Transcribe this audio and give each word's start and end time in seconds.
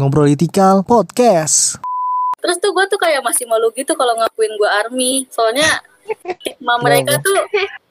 Ngobrolitikal 0.00 0.80
Podcast. 0.80 1.76
Terus 2.40 2.56
tuh 2.56 2.72
gue 2.72 2.84
tuh 2.88 2.96
kayak 2.96 3.20
masih 3.20 3.44
malu 3.44 3.68
gitu 3.76 3.92
kalau 3.92 4.16
ngakuin 4.16 4.48
gue 4.56 4.70
army. 4.80 5.12
Soalnya 5.28 5.68
stigma 6.40 6.80
mereka 6.80 7.20
tuh 7.20 7.36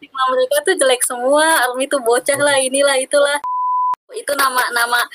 stigma 0.01 0.23
mereka 0.33 0.55
tuh 0.65 0.73
jelek 0.73 1.05
semua. 1.05 1.69
Army 1.69 1.85
tuh 1.85 2.01
bocah 2.01 2.33
lah 2.41 2.57
inilah 2.57 2.97
itulah. 2.97 3.37
Itu 4.09 4.33
nama 4.33 4.57
nama 4.73 5.05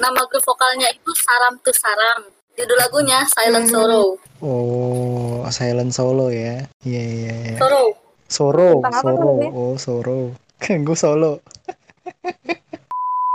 nama 0.00 0.20
grup 0.24 0.40
vokalnya 0.40 0.88
itu 0.88 1.12
Saram 1.12 1.60
tuh 1.60 1.76
Saram. 1.76 2.24
Judul 2.56 2.80
lagunya 2.80 3.28
Silent 3.28 3.68
Sorrow. 3.68 4.16
Oh, 4.40 5.44
Silent 5.52 5.92
Solo 5.92 6.32
ya. 6.32 6.64
Iya 6.80 7.02
iya 7.04 7.34
iya. 7.44 7.56
Sorrow. 7.60 7.86
Soro, 8.24 8.80
Tentang 8.80 8.96
apa 8.96 9.04
Soro. 9.04 9.20
namanya? 9.36 9.50
Oh, 9.52 9.74
Soro. 9.76 10.20
Kan 10.56 10.80
gue 10.88 10.96
solo. 10.96 11.32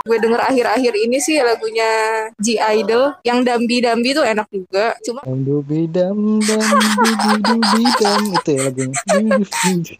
gue 0.04 0.20
denger 0.20 0.44
akhir-akhir 0.52 1.00
ini 1.00 1.16
sih 1.24 1.40
lagunya 1.40 1.88
G 2.36 2.60
Idol 2.60 3.16
yang 3.24 3.40
dambi-dambi 3.40 4.12
tuh 4.12 4.28
enak 4.28 4.52
juga 4.52 5.00
cuma 5.00 5.24
Dam 5.24 5.48
dubi 5.48 5.88
dam 5.88 6.44
dam 6.44 6.60
dubi 6.60 7.32
dubi 7.40 7.84
dam 8.04 8.22
itu 8.36 8.52
ya 8.52 8.68
lagunya. 8.76 9.96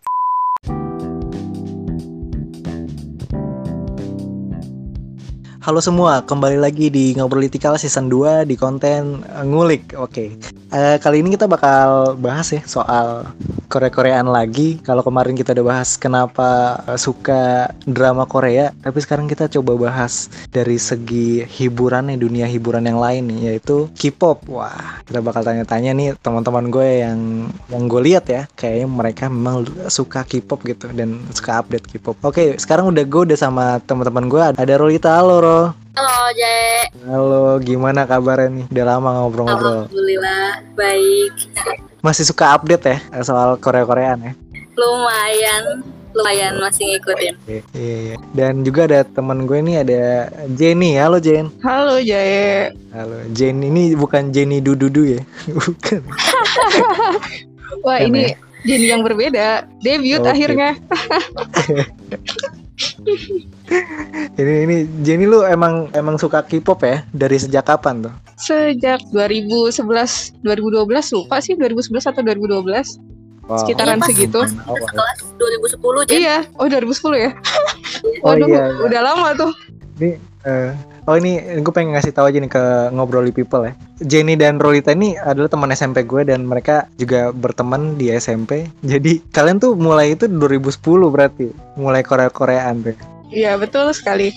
Halo 5.64 5.80
semua, 5.80 6.20
kembali 6.28 6.60
lagi 6.60 6.92
di 6.92 7.16
Ngobrolitikal 7.16 7.80
season 7.80 8.12
2 8.12 8.44
di 8.44 8.60
konten 8.60 9.24
eh, 9.24 9.46
ngulik. 9.48 9.96
Oke. 9.96 10.36
Eh, 10.74 10.98
kali 10.98 11.22
ini 11.22 11.38
kita 11.38 11.46
bakal 11.46 12.18
bahas 12.18 12.50
ya 12.50 12.66
soal 12.66 13.30
Korea-Koreaan 13.70 14.26
lagi. 14.26 14.82
Kalau 14.82 15.06
kemarin 15.06 15.38
kita 15.38 15.54
udah 15.54 15.66
bahas 15.70 16.02
kenapa 16.02 16.82
eh, 16.90 16.98
suka 16.98 17.70
drama 17.86 18.26
Korea, 18.26 18.74
tapi 18.82 18.98
sekarang 18.98 19.30
kita 19.30 19.46
coba 19.54 19.78
bahas 19.78 20.34
dari 20.50 20.82
segi 20.82 21.46
hiburannya 21.46 22.18
dunia 22.18 22.50
hiburan 22.50 22.90
yang 22.90 22.98
lain 22.98 23.30
nih, 23.30 23.40
yaitu 23.54 23.86
K-pop. 23.94 24.50
Wah, 24.50 24.98
kita 25.06 25.22
bakal 25.22 25.46
tanya-tanya 25.46 25.94
nih 25.94 26.18
teman-teman 26.18 26.74
gue 26.74 27.06
yang 27.06 27.20
yang 27.70 27.86
gue 27.86 28.02
lihat 28.02 28.26
ya, 28.34 28.50
kayaknya 28.58 28.90
mereka 28.90 29.30
memang 29.30 29.70
suka 29.94 30.26
K-pop 30.26 30.66
gitu 30.66 30.90
dan 30.90 31.22
suka 31.38 31.62
update 31.62 31.86
K-pop. 31.86 32.18
Oke, 32.26 32.58
sekarang 32.58 32.90
udah 32.90 33.06
gue 33.06 33.22
udah 33.30 33.38
sama 33.38 33.78
teman-teman 33.86 34.26
gue. 34.26 34.42
Ada 34.58 34.82
Rolita, 34.82 35.22
halo 35.22 35.38
Ro. 35.38 35.62
Halo 35.94 36.34
Je. 36.34 36.90
Halo, 37.06 37.62
gimana 37.62 38.10
kabarnya 38.10 38.50
nih? 38.50 38.66
Udah 38.74 38.86
lama 38.98 39.10
ngobrol-ngobrol. 39.22 39.86
Alhamdulillah 39.86 40.63
baik. 40.76 41.34
Masih 42.04 42.24
suka 42.28 42.56
update 42.56 42.84
ya 42.88 42.98
soal 43.24 43.56
Korea-Koreaan 43.60 44.20
ya? 44.24 44.34
Lumayan 44.76 45.84
lumayan 46.14 46.62
masih 46.62 46.94
ngikutin. 46.94 47.34
Iya, 47.50 47.62
iya. 47.74 48.16
Dan 48.38 48.62
juga 48.62 48.86
ada 48.86 49.02
teman 49.02 49.50
gue 49.50 49.60
nih 49.66 49.82
ada 49.82 50.30
Jenny. 50.54 50.94
Halo 50.94 51.18
Jen. 51.18 51.50
halo 51.66 51.98
Jaye 51.98 52.70
Halo 52.94 53.18
Jen 53.34 53.66
ini 53.66 53.98
bukan 53.98 54.30
Jenny 54.30 54.62
Dududu 54.62 55.18
ya? 55.18 55.22
bukan. 55.58 56.06
wah 57.86 57.98
Keren 57.98 58.14
ini 58.14 58.24
Jenny 58.64 58.88
yang 58.94 59.02
berbeda 59.04 59.68
debut 59.82 60.22
Oke. 60.24 60.30
akhirnya 60.32 60.78
Ini 64.34 64.66
ini 64.66 64.76
Jenny 65.02 65.24
lu 65.24 65.42
emang 65.42 65.94
emang 65.94 66.18
suka 66.18 66.42
K-pop 66.42 66.82
ya? 66.82 67.06
Dari 67.10 67.38
sejak 67.38 67.66
kapan 67.66 68.04
tuh? 68.04 68.14
sejak 68.36 69.00
2011 69.10 69.80
2012 70.42 70.84
lupa 71.14 71.38
sih 71.38 71.54
2011 71.54 72.12
atau 72.12 72.22
2012 72.22 73.14
Wow. 73.44 73.60
Sekitaran 73.60 74.00
Iya, 74.00 74.08
segitu. 74.08 74.40
kita 74.40 74.80
sekelas 74.82 75.18
2010 75.36 76.08
Je. 76.08 76.14
iya 76.18 76.38
oh 76.56 76.64
2010 76.64 76.96
ya 77.20 77.32
Oh, 78.24 78.32
waduh 78.32 78.48
iya, 78.48 78.64
iya. 78.66 78.80
udah 78.82 79.02
lama 79.04 79.28
tuh 79.36 79.52
Ini 79.94 80.16
eh, 80.44 80.72
oh 81.04 81.16
ini 81.16 81.32
gue 81.60 81.70
pengen 81.70 81.92
ngasih 81.92 82.12
tahu 82.12 82.28
aja 82.28 82.40
nih 82.40 82.48
ke 82.48 82.64
ngobroli 82.90 83.30
people 83.30 83.64
ya. 83.64 83.76
Jenny 84.00 84.34
dan 84.34 84.58
Rolita 84.58 84.92
ini 84.92 85.14
adalah 85.14 85.48
teman 85.48 85.70
SMP 85.70 86.02
gue 86.02 86.24
dan 86.24 86.44
mereka 86.44 86.88
juga 86.96 87.30
berteman 87.30 87.94
di 87.94 88.10
SMP. 88.10 88.64
Jadi 88.82 89.20
kalian 89.30 89.60
tuh 89.60 89.76
mulai 89.76 90.16
itu 90.16 90.24
2010 90.26 90.80
berarti 91.06 91.48
mulai 91.76 92.00
Korea-Koreaan 92.02 92.76
tuh. 92.82 92.96
Iya 93.34 93.58
betul 93.58 93.90
sekali 93.92 94.30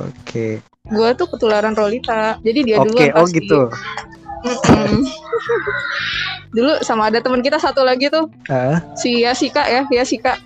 Oke. 0.00 0.62
gue 0.84 1.08
tuh 1.14 1.26
ketularan 1.26 1.74
Rolita 1.74 2.38
jadi 2.40 2.60
dia 2.62 2.76
Oke, 2.78 2.86
duluan 2.88 3.10
oh 3.12 3.24
pasti. 3.24 3.36
gitu. 3.36 3.60
Mm-mm. 4.44 5.00
dulu 6.52 6.72
sama 6.80 7.08
ada 7.08 7.18
teman 7.18 7.40
kita 7.40 7.58
satu 7.58 7.82
lagi 7.82 8.06
tuh 8.08 8.28
Ah, 8.46 8.78
si 8.94 9.24
Yasika 9.24 9.64
ya 9.64 9.82
Yasika 9.90 10.36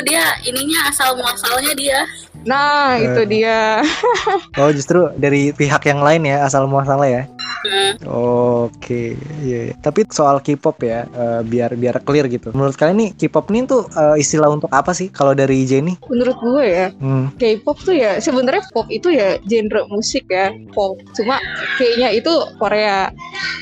Dia 0.00 0.24
ininya 0.42 0.88
asal 0.88 1.14
muasalnya 1.14 1.72
dia. 1.74 2.00
nah 2.40 2.96
Eh. 2.96 3.04
itu 3.04 3.36
dia 3.36 3.84
oh 4.64 4.72
justru 4.72 5.12
dari 5.20 5.52
pihak 5.52 5.84
yang 5.84 6.00
lain 6.00 6.24
ya 6.24 6.40
asal 6.42 6.64
muasalnya 6.64 7.08
ya. 7.12 7.22
Hmm. 7.60 7.92
Oke, 8.08 9.12
iya. 9.44 9.68
iya. 9.68 9.74
Tapi 9.76 10.08
soal 10.08 10.40
K-pop 10.40 10.80
ya, 10.80 11.04
eh, 11.04 11.40
biar 11.44 11.76
biar 11.76 12.00
clear 12.00 12.24
gitu. 12.26 12.48
Menurut 12.56 12.80
kalian 12.80 12.96
nih 12.96 13.10
K-pop 13.12 13.44
ini 13.52 13.68
tuh 13.68 13.84
eh, 13.92 14.16
istilah 14.16 14.48
untuk 14.48 14.72
apa 14.72 14.96
sih 14.96 15.12
kalau 15.12 15.36
dari 15.36 15.68
Jenny? 15.68 16.00
menurut 16.08 16.40
gue 16.40 16.64
ya 16.64 16.86
Hmm. 16.96 17.28
K-pop 17.36 17.76
tuh 17.80 17.92
ya 17.92 18.16
sebenarnya 18.16 18.64
pop 18.72 18.88
itu 18.88 19.12
ya 19.12 19.36
genre 19.44 19.84
musik 19.92 20.24
ya 20.26 20.48
pop 20.72 20.96
cuma 21.12 21.36
kayaknya 21.76 22.08
itu 22.16 22.32
Korea 22.56 23.12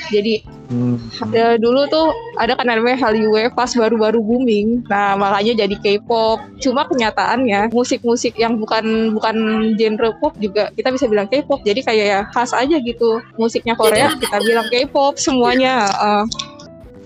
jadi 0.08 0.38
hmm. 0.68 0.96
ya, 1.32 1.56
dulu 1.56 1.88
tuh 1.88 2.12
ada 2.36 2.54
kan 2.54 2.68
namanya 2.68 2.96
Hallyu 3.08 3.32
pas 3.52 3.68
baru-baru 3.72 4.20
booming 4.20 4.84
nah 4.88 5.16
makanya 5.16 5.64
jadi 5.66 5.76
K-pop 5.80 6.40
cuma 6.60 6.84
kenyataannya 6.86 7.72
musik-musik 7.72 8.36
yang 8.36 8.56
bukan 8.60 9.12
bukan 9.16 9.36
genre 9.74 10.12
pop 10.20 10.36
juga 10.38 10.70
kita 10.76 10.92
bisa 10.92 11.08
bilang 11.08 11.26
K-pop 11.28 11.64
jadi 11.64 11.80
kayak 11.82 12.06
ya 12.06 12.20
khas 12.30 12.52
aja 12.52 12.76
gitu 12.78 13.20
musiknya 13.40 13.74
Korea 13.74 14.12
Jadi- 14.12 14.20
kita 14.28 14.38
bilang 14.44 14.66
K-pop 14.68 15.16
semuanya 15.18 15.88
uh, 15.98 16.24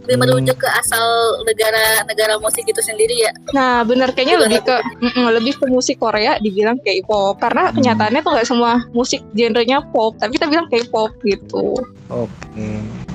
Lebih 0.02 0.18
Hmm. 0.18 0.22
merujuk 0.34 0.58
ke 0.58 0.66
asal 0.66 1.06
negara-negara 1.46 2.34
musik 2.42 2.66
itu 2.66 2.82
sendiri 2.82 3.22
ya. 3.22 3.30
Nah, 3.54 3.86
bener 3.86 4.10
kayaknya 4.10 4.42
lebih 4.42 4.66
ke 4.66 4.74
mm-mm, 4.98 5.30
lebih 5.30 5.54
ke 5.62 5.70
musik 5.70 6.02
Korea 6.02 6.42
dibilang 6.42 6.74
K-pop 6.82 7.38
karena 7.38 7.70
Hmm. 7.70 7.78
kenyataannya 7.78 8.20
tuh 8.26 8.30
nggak 8.34 8.48
semua 8.50 8.82
musik 8.90 9.22
genrenya 9.30 9.78
pop, 9.94 10.18
tapi 10.18 10.42
kita 10.42 10.50
bilang 10.50 10.66
K-pop 10.66 11.14
gitu. 11.22 11.78
Oke, 12.10 12.66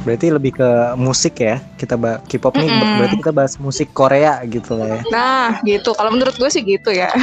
berarti 0.08 0.32
lebih 0.32 0.56
ke 0.56 0.70
musik 0.96 1.44
ya. 1.44 1.60
Kita 1.76 2.00
bahas 2.00 2.24
K-pop 2.32 2.56
nih, 2.56 2.72
Mm-mm. 2.72 2.96
berarti 3.04 3.16
kita 3.20 3.34
bahas 3.36 3.54
musik 3.60 3.92
Korea 3.92 4.40
gitu 4.48 4.80
lah 4.80 4.88
ya. 4.96 5.02
Nah, 5.12 5.48
gitu. 5.68 5.92
Kalau 5.92 6.16
menurut 6.16 6.40
gue 6.40 6.48
sih 6.48 6.64
gitu 6.64 6.96
ya. 6.96 7.12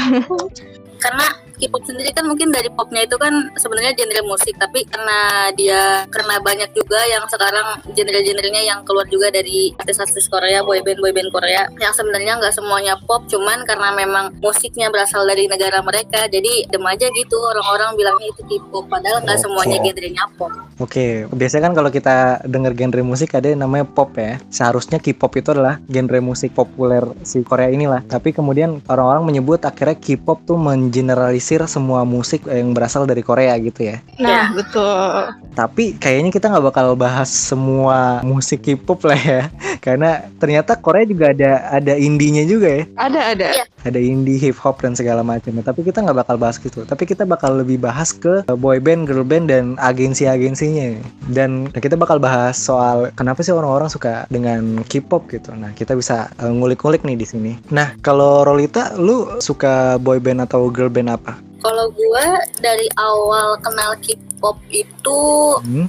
karena 1.05 1.27
K-pop 1.55 1.87
sendiri 1.87 2.11
kan 2.11 2.27
mungkin 2.27 2.51
dari 2.51 2.67
popnya 2.67 3.07
itu 3.07 3.15
kan 3.15 3.31
sebenarnya 3.55 3.95
genre 3.95 4.27
musik 4.27 4.59
tapi 4.59 4.83
karena 4.91 5.53
dia 5.55 6.03
karena 6.11 6.43
banyak 6.43 6.67
juga 6.75 6.99
yang 7.07 7.23
sekarang 7.31 7.79
genre-genrenya 7.95 8.63
yang 8.67 8.83
keluar 8.83 9.07
juga 9.07 9.31
dari 9.31 9.71
artis-artis 9.79 10.27
Korea 10.27 10.67
boyband 10.67 10.99
boyband 10.99 11.31
Korea 11.31 11.71
yang 11.79 11.95
sebenarnya 11.95 12.43
nggak 12.43 12.59
semuanya 12.59 12.99
pop 13.07 13.23
cuman 13.31 13.63
karena 13.63 13.95
memang 13.95 14.35
musiknya 14.43 14.91
berasal 14.91 15.23
dari 15.31 15.47
negara 15.47 15.79
mereka 15.79 16.27
jadi 16.27 16.67
dem 16.67 16.83
aja 16.83 17.07
gitu 17.15 17.39
orang-orang 17.39 17.95
bilangnya 17.95 18.35
itu 18.35 18.43
K-pop 18.51 18.91
padahal 18.91 19.23
nggak 19.23 19.39
semuanya 19.39 19.79
genrenya 19.79 20.27
pop 20.35 20.51
Oke, 20.83 21.31
biasanya 21.31 21.71
kan 21.71 21.75
kalau 21.79 21.91
kita 21.95 22.43
denger 22.51 22.75
genre 22.75 23.03
musik 23.07 23.35
ada 23.39 23.47
yang 23.47 23.63
namanya 23.63 23.87
pop 23.87 24.11
ya. 24.19 24.43
Seharusnya 24.51 24.99
K-pop 24.99 25.31
itu 25.39 25.55
adalah 25.55 25.79
genre 25.87 26.19
musik 26.19 26.51
populer 26.51 27.07
si 27.23 27.47
Korea 27.47 27.71
inilah. 27.71 28.03
Tapi 28.07 28.35
kemudian 28.35 28.83
orang-orang 28.91 29.23
menyebut 29.23 29.63
akhirnya 29.63 29.95
K-pop 29.95 30.43
tuh 30.43 30.59
mengeneralisir 30.59 31.63
semua 31.71 32.03
musik 32.03 32.47
yang 32.51 32.75
berasal 32.75 33.07
dari 33.07 33.23
Korea 33.23 33.55
gitu 33.63 33.95
ya. 33.95 34.03
Nah, 34.19 34.51
betul. 34.51 35.31
Tapi 35.55 35.95
kayaknya 35.95 36.35
kita 36.35 36.51
nggak 36.51 36.67
bakal 36.75 36.99
bahas 36.99 37.31
semua 37.31 38.19
musik 38.27 38.67
K-pop 38.67 39.07
lah 39.07 39.21
ya. 39.21 39.43
Karena 39.85 40.27
ternyata 40.43 40.75
Korea 40.75 41.07
juga 41.07 41.31
ada 41.31 41.71
ada 41.71 41.95
indinya 41.95 42.43
juga 42.43 42.83
ya. 42.83 42.85
Ada 42.99 43.21
ada. 43.37 43.49
Iya. 43.55 43.74
Ada 43.85 44.01
indie 44.01 44.41
hip 44.41 44.57
hop 44.59 44.81
dan 44.81 44.97
segala 44.97 45.21
macamnya. 45.21 45.63
Tapi 45.65 45.85
kita 45.85 46.01
nggak 46.01 46.25
bakal 46.25 46.37
bahas 46.41 46.57
gitu. 46.57 46.83
Tapi 46.89 47.05
kita 47.05 47.29
bakal 47.29 47.61
lebih 47.61 47.81
bahas 47.81 48.11
ke 48.11 48.45
boy 48.57 48.81
band 48.81 49.07
girl 49.07 49.25
band 49.25 49.53
dan 49.53 49.77
agensi-agensinya. 49.81 50.99
Dan 51.31 51.69
kita 51.73 51.95
bakal 51.95 52.19
bahas 52.19 52.57
soal 52.57 53.13
kenapa 53.15 53.45
sih 53.45 53.53
orang-orang 53.53 53.93
suka 53.93 54.25
dengan 54.33 54.81
K-pop 54.89 55.29
gitu. 55.31 55.53
Nah 55.53 55.71
kita 55.77 55.95
bisa 55.95 56.33
uh, 56.41 56.51
ngulik-ngulik 56.51 57.05
nih 57.05 57.17
di 57.21 57.27
sini. 57.29 57.53
Nah 57.69 57.93
kalau 58.01 58.43
Rolita 58.43 58.97
lu 58.97 59.39
suka 59.39 60.01
boy 60.01 60.19
band 60.19 60.45
atau 60.49 60.73
girl 60.73 60.91
band 60.91 61.13
apa? 61.13 61.37
Kalau 61.65 61.89
gue 61.97 62.27
dari 62.61 62.89
awal 63.01 63.57
kenal 63.65 63.97
K-pop 64.05 64.61
itu 64.69 65.21
hmm? 65.65 65.89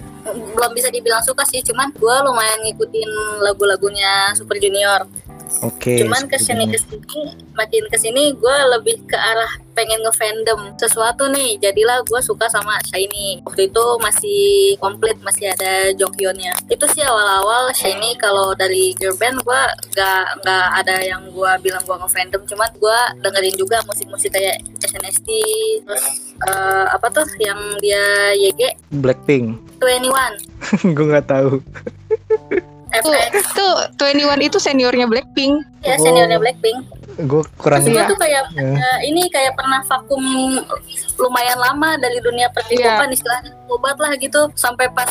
belum 0.55 0.71
bisa 0.71 0.87
dibilang 0.87 1.19
suka 1.23 1.43
sih. 1.43 1.59
Cuman 1.63 1.91
gue 1.91 2.15
lumayan 2.23 2.63
ngikutin 2.63 3.11
lagu-lagunya 3.43 4.31
Super 4.39 4.55
Junior 4.55 5.03
oke 5.63 5.93
cuman 6.01 6.23
ke 6.29 6.37
sini 6.37 6.63
ke 6.69 6.79
sini 6.79 7.21
makin 7.55 7.83
ke 7.87 7.97
sini 7.97 8.23
gue 8.35 8.57
lebih 8.75 8.99
ke 9.07 9.17
arah 9.17 9.65
pengen 9.75 9.99
ngefandom 10.07 10.73
sesuatu 10.79 11.27
nih. 11.29 11.59
Jadilah 11.59 12.01
gue 12.07 12.21
suka 12.23 12.47
sama 12.47 12.79
Shiny. 12.87 13.43
Waktu 13.43 13.67
itu 13.69 13.85
masih 13.99 14.43
komplit 14.79 15.19
masih 15.21 15.51
ada 15.51 15.91
Jonghyunnya 15.93 16.55
itu 16.71 16.85
sih 16.95 17.03
awal-awal 17.03 17.69
Shiny 17.75 18.15
kalau 18.17 18.55
dari 18.55 18.95
girl 18.95 19.13
band 19.19 19.43
gue 19.43 19.61
gak, 19.93 20.25
gak 20.41 20.67
ada 20.81 20.95
yang 21.03 21.27
gue 21.29 21.51
bilang 21.61 21.83
gue 21.83 21.97
ngefandom. 21.99 22.41
Cuman 22.47 22.71
gue 22.79 22.99
dengerin 23.21 23.55
juga 23.59 23.83
musik-musik 23.83 24.31
kayak 24.31 24.63
SNSD 24.79 25.29
terus 25.83 26.33
eh, 26.47 26.85
apa 26.89 27.11
tuh 27.11 27.27
yang 27.43 27.59
dia 27.83 28.31
YG 28.39 28.79
Blackpink. 28.95 29.59
21 29.83 30.39
gue 30.95 31.05
nggak 31.11 31.27
tahu 31.29 31.61
FX 33.01 33.33
tuh 33.51 33.73
21 33.97 34.39
itu 34.41 34.57
seniornya 34.57 35.05
Blackpink. 35.05 35.53
ya 35.81 35.95
Oh. 35.95 36.03
seniornya 36.03 36.37
Blackpink 36.37 36.79
gue 37.17 37.41
kurang 37.55 37.79
Terus 37.79 37.89
gue 37.89 37.97
Iya. 37.97 38.07
tuh 38.07 38.17
kayak 38.17 38.43
Ya. 38.51 38.63
eh, 38.75 38.99
ini 39.05 39.27
kayak 39.27 39.53
pernah 39.53 39.79
vakum 39.81 40.23
lumayan 41.15 41.57
lama 41.57 41.95
dari 41.95 42.19
dunia 42.19 42.47
perhitungan 42.49 43.07
istilahnya 43.07 43.51
obat 43.67 43.95
lah 43.95 44.11
gitu. 44.15 44.51
Sampai 44.53 44.87
pas 44.89 45.07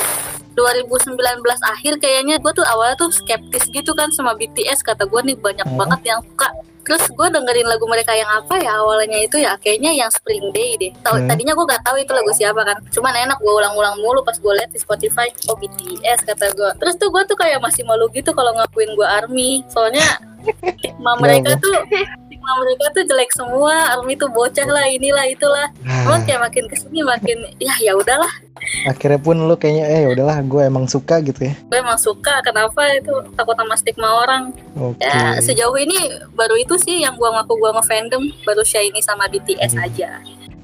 2019 0.55 1.19
akhir 1.61 1.99
kayaknya 1.99 2.39
gue 2.39 2.53
tuh 2.53 2.63
awalnya 2.65 2.95
tuh 2.95 3.11
skeptis 3.11 3.67
gitu 3.67 3.91
kan 3.93 4.09
sama 4.11 4.33
BTS 4.33 4.81
kata 4.81 5.05
gue 5.05 5.21
nih 5.25 5.37
banyak 5.37 5.65
Hmm. 5.65 5.77
banget 5.77 6.01
yang 6.07 6.21
suka. 6.23 6.49
Terus 6.85 7.09
gue 7.09 7.27
dengerin 7.27 7.65
lagu 7.65 7.89
mereka 7.89 8.13
yang 8.13 8.29
apa 8.29 8.61
ya 8.61 8.77
awalnya 8.77 9.17
itu 9.19 9.41
ya? 9.41 9.57
Kayaknya 9.57 9.97
yang 9.97 10.11
Spring 10.13 10.53
Day 10.53 10.77
deh. 10.77 10.93
Tahu 11.01 11.17
Hmm. 11.17 11.27
tadinya 11.27 11.53
gue 11.53 11.67
gak 11.67 11.83
tahu 11.83 11.97
itu 11.97 12.13
lagu 12.13 12.31
siapa 12.31 12.61
kan. 12.61 12.77
Cuman 12.93 13.17
enak 13.19 13.41
gue 13.41 13.49
ulang-ulang 13.51 13.97
mulu 13.99 14.21
pas 14.21 14.37
gue 14.37 14.53
liat 14.53 14.69
di 14.69 14.77
Spotify. 14.77 15.33
Oh 15.49 15.57
BTS 15.57 16.23
kata 16.23 16.53
gue 16.53 16.71
terus 16.77 16.95
tuh 16.95 17.09
gue 17.09 17.25
tuh 17.25 17.35
kayak 17.35 17.59
masih 17.59 17.83
malu 17.83 18.07
gitu 18.09 18.31
kalau 18.31 18.53
ngakuin 18.53 18.93
gue 18.93 19.07
ARMY. 19.09 19.65
Soalnya 19.67 20.05
stigma 20.45 21.13
mereka 21.17 21.57
tuh 21.57 21.75
stigma 22.25 22.53
mereka 22.61 22.85
tuh 22.91 23.03
jelek 23.05 23.31
semua. 23.31 23.75
ARMY 23.93 24.15
tuh 24.15 24.29
bocah 24.29 24.67
lah 24.67 24.87
inilah 24.87 25.25
itulah. 25.27 25.67
Cuman 25.81 26.13
Ah, 26.13 26.23
kayak 26.23 26.41
makin 26.43 26.65
ke 26.67 26.77
sini 26.77 27.01
makin 27.01 27.39
ya 27.57 27.75
ya 27.81 27.93
udahlah. 27.93 28.31
Akhirnya 28.85 29.19
pun 29.19 29.37
lu 29.39 29.55
kayaknya 29.55 29.85
eh 29.87 30.05
udahlah 30.09 30.41
gue 30.41 30.63
emang 30.63 30.85
suka 30.85 31.21
gitu 31.21 31.45
ya. 31.45 31.53
Gue 31.65 31.79
emang 31.79 31.97
suka 31.97 32.41
kenapa 32.41 32.81
itu 32.93 33.13
takut 33.35 33.53
sama 33.53 33.75
stigma 33.75 34.09
orang? 34.19 34.53
Oke. 34.75 35.01
Ya 35.01 35.37
sejauh 35.39 35.77
ini 35.77 35.97
baru 36.33 36.57
itu 36.57 36.77
sih 36.79 36.99
yang 36.99 37.15
gua 37.15 37.35
ngaku 37.35 37.57
gua 37.57 37.75
ngefandom 37.75 38.25
baru 38.43 38.63
Shiny 38.63 39.01
sama 39.01 39.27
BTS 39.27 39.75
Hmm. 39.75 39.85
aja. 39.85 40.11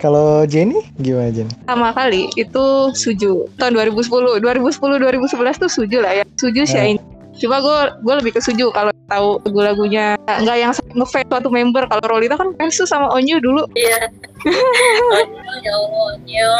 Kalau 0.00 0.48
Jenny 0.48 0.80
gimana 0.96 1.28
Jen 1.28 1.44
Sama 1.62 1.92
kali 1.92 2.32
itu 2.32 2.64
Suju. 2.90 3.52
Tahun 3.54 3.72
2010, 3.74 4.40
2010 4.40 4.96
2011 4.96 5.28
tuh 5.58 5.68
Suju 5.68 6.00
lah 6.00 6.12
ya. 6.14 6.24
Suju 6.34 6.64
Hmm. 6.64 6.72
Shine. 6.72 7.00
Cuma 7.40 7.56
gue 7.64 7.78
gue 8.04 8.14
lebih 8.20 8.32
ke 8.36 8.40
Suju 8.44 8.68
kalau 8.70 8.92
tahu 9.08 9.40
lagu-lagunya. 9.48 10.20
Nggak 10.28 10.56
yang 10.60 10.72
ngefans 10.92 11.26
suatu 11.32 11.48
member. 11.48 11.88
Kalau 11.88 12.04
Rolita 12.04 12.36
kan 12.36 12.52
fans 12.60 12.76
tuh 12.76 12.86
sama 12.86 13.08
Onyu 13.16 13.40
dulu. 13.40 13.64
Iya. 13.74 14.12
Ya 15.60 15.76
Allah 15.76 16.16
Nyo. 16.24 16.52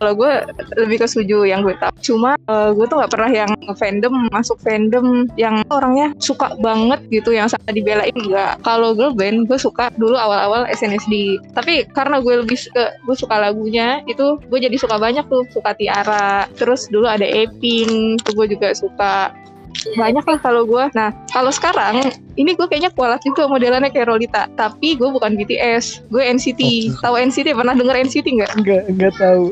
kalau 0.00 0.16
gue 0.16 0.32
lebih 0.80 1.04
ke 1.04 1.06
Suju 1.06 1.44
yang 1.44 1.60
gue 1.60 1.76
tahu. 1.76 1.92
Cuma 2.00 2.32
gue 2.48 2.86
tuh 2.88 2.96
nggak 2.98 3.12
pernah 3.12 3.30
yang 3.30 3.52
fandom 3.76 4.32
masuk 4.32 4.56
fandom 4.64 5.28
yang 5.36 5.60
orangnya 5.68 6.16
suka 6.16 6.56
banget 6.56 7.04
gitu 7.12 7.36
yang 7.36 7.46
sangat 7.52 7.76
dibelain. 7.76 8.10
Enggak 8.16 8.58
kalau 8.64 8.96
girl 8.96 9.12
band 9.12 9.44
gue 9.44 9.60
suka 9.60 9.92
dulu 10.00 10.16
awal-awal 10.16 10.64
SNSD 10.72 11.36
tapi 11.52 11.84
karena 11.92 12.18
gue 12.24 12.40
lebih 12.40 12.56
suka 12.56 12.96
gue 12.96 13.16
suka 13.20 13.36
lagunya 13.38 14.00
itu 14.08 14.40
gue 14.40 14.58
jadi 14.58 14.74
suka 14.80 14.96
banyak 14.96 15.28
tuh. 15.28 15.44
Suka 15.52 15.76
Tiara 15.76 16.48
terus 16.56 16.88
dulu 16.88 17.04
ada 17.04 17.28
Epin 17.28 18.16
tuh 18.24 18.32
gue 18.40 18.56
juga 18.56 18.72
suka 18.72 19.36
banyak 19.96 20.24
lah 20.26 20.38
kalau 20.42 20.62
gue 20.66 20.84
nah 20.92 21.14
kalau 21.32 21.48
sekarang 21.48 22.12
ini 22.40 22.56
gue 22.56 22.66
kayaknya 22.66 22.90
kualat 22.96 23.20
juga 23.20 23.44
modelannya 23.44 23.92
kayak 23.92 24.08
Rolita. 24.08 24.48
Tapi 24.56 24.96
gue 24.96 25.08
bukan 25.12 25.36
BTS 25.36 26.08
gue 26.08 26.22
NCT 26.24 26.60
Oke. 26.96 27.04
tahu 27.04 27.14
NCT 27.20 27.48
pernah 27.52 27.74
denger 27.76 27.96
NCT 28.08 28.26
nggak? 28.40 28.52
Enggak 28.56 28.82
enggak 28.88 29.12
tahu. 29.20 29.44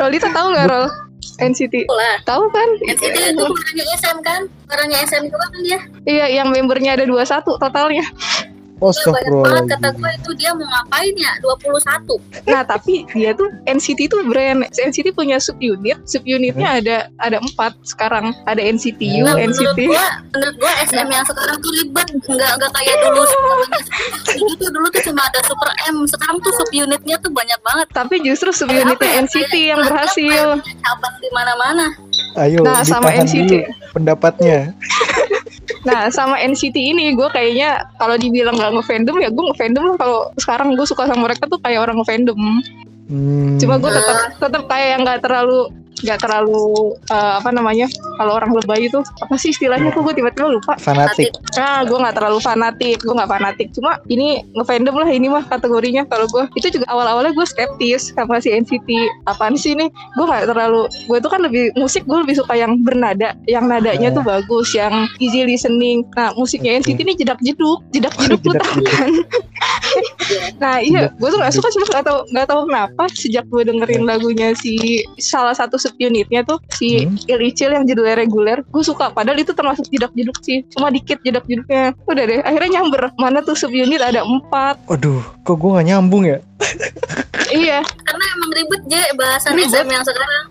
Rolita 0.00 0.28
tahu 0.32 0.46
nggak 0.56 0.66
Rol? 0.72 0.86
NCT 1.40 1.88
tahu 2.24 2.44
kan? 2.52 2.68
NCT 2.88 3.16
itu 3.36 3.44
suaranya 3.44 3.84
SM 4.00 4.18
kan? 4.24 4.40
Suaranya 4.68 4.96
SM 5.04 5.22
juga 5.28 5.46
kan 5.52 5.60
dia? 5.60 5.80
Iya 6.08 6.26
yang 6.40 6.48
membernya 6.52 6.96
ada 6.96 7.04
21 7.04 7.44
totalnya 7.60 8.04
oh 8.80 8.90
Itu 8.90 9.12
banyak 9.12 9.32
banget 9.44 9.64
kata 9.76 9.88
gue 9.92 10.10
itu 10.16 10.30
dia 10.34 10.50
mau 10.52 10.66
ngapain 10.66 11.14
ya? 11.14 11.32
21 11.40 12.48
nah 12.48 12.62
tapi 12.64 13.04
dia 13.12 13.32
tuh 13.32 13.48
NCT 13.64 14.00
tuh 14.08 14.20
brand. 14.26 14.64
NCT 14.66 15.12
punya 15.12 15.36
subunit. 15.38 16.00
Subunitnya 16.04 16.80
ada 16.80 16.96
ada 17.18 17.38
empat 17.38 17.76
sekarang. 17.84 18.32
Ada 18.44 18.58
NCTU 18.64 19.22
Nah, 19.22 19.36
menurut 19.36 19.54
NCT 19.54 19.78
gua, 19.86 20.06
menurut 20.32 20.56
gua 20.58 20.72
SM 20.82 21.06
yang 21.06 21.24
sekarang 21.24 21.56
tuh 21.60 21.70
ribet, 21.76 22.08
nggak 22.26 22.50
nggak 22.58 22.70
kayak 22.72 22.96
dulu. 23.00 23.22
Semuanya. 23.22 23.80
Dulu 24.30 24.52
tuh 24.56 24.68
dulu 24.70 24.86
tuh 24.90 25.02
cuma 25.06 25.22
ada 25.22 25.40
Super 25.44 25.70
M, 25.86 25.96
sekarang 26.04 26.36
tuh 26.40 26.52
subunitnya 26.56 27.16
tuh 27.20 27.30
banyak 27.30 27.60
banget. 27.60 27.86
tapi 27.92 28.14
justru 28.22 28.50
subunitnya 28.50 29.10
NCT 29.22 29.54
yang 29.54 29.80
berhasil. 29.84 30.46
Cabang 30.58 31.14
di 31.20 31.28
mana-mana. 31.30 31.86
ayo 32.38 32.62
Nah, 32.62 32.82
sama 32.82 33.10
NCT. 33.12 33.50
dulu 33.66 33.66
pendapatnya 33.90 34.58
Nah 35.80 36.12
sama 36.12 36.36
NCT 36.40 36.76
ini 36.76 37.16
gue 37.16 37.28
kayaknya 37.32 37.88
kalau 37.96 38.20
dibilang 38.20 38.52
gak 38.56 38.72
ngefandom 38.76 39.16
ya 39.16 39.28
gue 39.32 39.44
ngefandom 39.52 39.84
lah 39.92 39.96
kalau 39.96 40.20
sekarang 40.36 40.76
gue 40.76 40.86
suka 40.86 41.08
sama 41.08 41.30
mereka 41.30 41.48
tuh 41.48 41.60
kayak 41.60 41.80
orang 41.88 41.96
ngefandom. 42.00 42.40
Hmm, 43.10 43.58
Cuma 43.58 43.80
gue 43.80 43.90
tetap 43.90 44.16
tetap 44.38 44.62
kayak 44.70 44.88
yang 44.94 45.00
nggak 45.02 45.20
terlalu 45.24 45.66
nggak 46.04 46.18
terlalu 46.22 46.94
eh, 47.08 47.32
apa 47.40 47.50
namanya 47.52 47.86
kalau 48.20 48.36
orang 48.36 48.52
lebay 48.52 48.88
itu 48.88 49.00
apa 49.00 49.34
sih 49.40 49.52
istilahnya 49.52 49.92
kok 49.92 50.04
gue 50.04 50.14
tiba-tiba 50.16 50.48
lupa. 50.52 50.76
fanatik 50.76 51.32
Nah 51.56 51.82
gue 51.84 51.98
nggak 51.98 52.16
terlalu 52.16 52.38
fanatik, 52.40 52.98
gue 53.02 53.14
nggak 53.14 53.30
fanatik. 53.30 53.68
Cuma 53.74 53.98
ini 54.06 54.44
ngefandom 54.54 54.94
lah 54.96 55.08
ini 55.10 55.26
mah 55.26 55.44
kategorinya 55.48 56.06
kalau 56.06 56.26
gue 56.30 56.44
itu 56.56 56.68
juga 56.78 56.86
awal-awalnya 56.92 57.34
gue 57.34 57.46
skeptis 57.46 58.14
sama 58.14 58.38
si 58.38 58.54
NCT. 58.54 58.88
Apaan 59.26 59.58
sih 59.58 59.74
ini? 59.74 59.90
Gue 60.14 60.24
nggak 60.24 60.48
terlalu. 60.48 60.86
Gue 61.10 61.18
tuh 61.18 61.30
kan 61.32 61.42
lebih 61.42 61.74
musik 61.74 62.06
gue 62.06 62.18
lebih 62.22 62.38
suka 62.38 62.54
yang 62.54 62.80
bernada, 62.80 63.34
yang 63.50 63.66
nadanya 63.66 64.14
tuh 64.14 64.22
bagus, 64.22 64.72
yang 64.76 65.08
easy 65.18 65.42
listening. 65.42 66.06
Nah 66.14 66.32
musiknya. 66.38 66.78
NCT 66.80 66.98
ini 67.02 67.14
jedak 67.18 67.40
jeduk, 67.42 67.82
jedak 67.90 68.14
jeduk 68.16 68.40
lu 68.46 68.54
tahu 68.56 68.80
Jedak-jeduk. 68.80 68.94
kan? 68.94 69.10
nah 70.62 70.76
iya, 70.78 71.10
gue 71.10 71.28
tuh 71.28 71.38
nggak 71.40 71.54
suka 71.54 71.68
cuma 71.74 71.86
nggak 71.90 72.04
tahu 72.06 72.18
nggak 72.30 72.46
tahu 72.46 72.60
kenapa 72.70 73.02
sejak 73.12 73.44
gue 73.50 73.62
dengerin 73.66 74.04
lagunya 74.06 74.54
si 74.54 75.02
salah 75.18 75.52
satu 75.52 75.76
subunitnya 75.90 76.40
tuh 76.42 76.62
si 76.70 77.02
Hmm. 77.02 77.16
Ilicil 77.26 77.70
yang 77.70 77.84
judulnya 77.84 78.14
reguler, 78.16 78.58
gue 78.62 78.82
suka. 78.82 79.10
Padahal 79.10 79.36
itu 79.36 79.50
termasuk 79.50 79.86
jedak 79.88 80.14
jeduk 80.14 80.38
sih, 80.40 80.62
cuma 80.70 80.88
dikit 80.88 81.18
jedak 81.20 81.42
jeduknya. 81.44 81.92
Udah 82.04 82.24
deh, 82.24 82.40
akhirnya 82.40 82.80
nyamber. 82.80 83.10
Mana 83.16 83.40
tuh 83.40 83.54
subunit 83.54 83.98
ada 83.98 84.22
empat. 84.22 84.78
Waduh, 84.86 85.20
kok 85.42 85.56
gue 85.56 85.70
gak 85.72 85.86
nyambung 85.86 86.24
ya? 86.24 86.38
iya, 87.50 87.80
Karena 87.82 88.24
emang 88.36 88.50
ribet 88.52 88.82
je 88.86 89.02
bahasan 89.14 89.50
Ribet. 89.52 89.74
SM 89.74 89.88
yang 89.88 90.04
sekarang. 90.04 90.44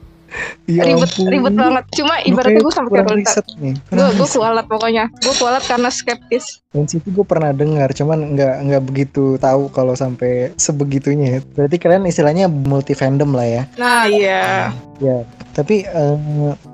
Ya 0.70 0.86
ribet 0.86 1.10
ampun. 1.10 1.26
ribet 1.34 1.54
banget. 1.58 1.84
Cuma 1.98 2.14
ibaratnya 2.22 2.62
gue 2.62 2.74
sampai 2.74 2.92
kayak 3.02 3.18
riset 3.18 3.46
nih. 3.58 3.74
Gue 3.90 4.08
gue 4.14 4.28
kualat 4.30 4.66
pokoknya. 4.70 5.06
Gue 5.22 5.34
kualat 5.36 5.64
karena 5.66 5.90
skeptis. 5.90 6.62
NCT 6.70 7.10
gue 7.10 7.26
pernah 7.26 7.50
dengar, 7.50 7.90
cuman 7.98 8.38
nggak 8.38 8.56
nggak 8.70 8.84
begitu 8.86 9.42
tahu 9.42 9.74
kalau 9.74 9.98
sampai 9.98 10.54
sebegitunya. 10.62 11.38
ya. 11.38 11.40
Berarti 11.58 11.82
kalian 11.82 12.06
istilahnya 12.06 12.46
multi 12.46 12.94
fandom 12.94 13.34
lah 13.34 13.48
ya? 13.50 13.64
Nah 13.82 14.06
iya. 14.06 14.70
Ya. 15.02 15.26
Tapi 15.58 15.90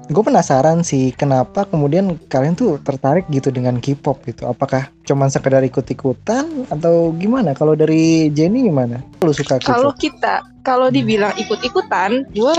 gue 0.05 0.23
penasaran 0.23 0.85
sih, 0.85 1.11
kenapa 1.15 1.65
kemudian 1.65 2.17
kalian 2.29 2.53
tuh 2.53 2.77
tertarik 2.81 3.25
gitu 3.33 3.49
dengan 3.49 3.81
K-pop 3.81 4.21
gitu? 4.29 4.45
Apakah 4.45 4.89
cuman 5.05 5.29
sekedar 5.29 5.61
ikut-ikutan 5.65 6.69
atau 6.69 7.13
gimana? 7.17 7.57
Kalau 7.57 7.73
dari 7.73 8.29
Jenny 8.29 8.69
gimana? 8.69 9.01
Lu 9.21 9.33
suka 9.33 9.57
Kalau 9.61 9.93
kita 9.97 10.45
kalau 10.65 10.89
dibilang 10.89 11.31
ikut-ikutan, 11.37 12.25
gue 12.33 12.57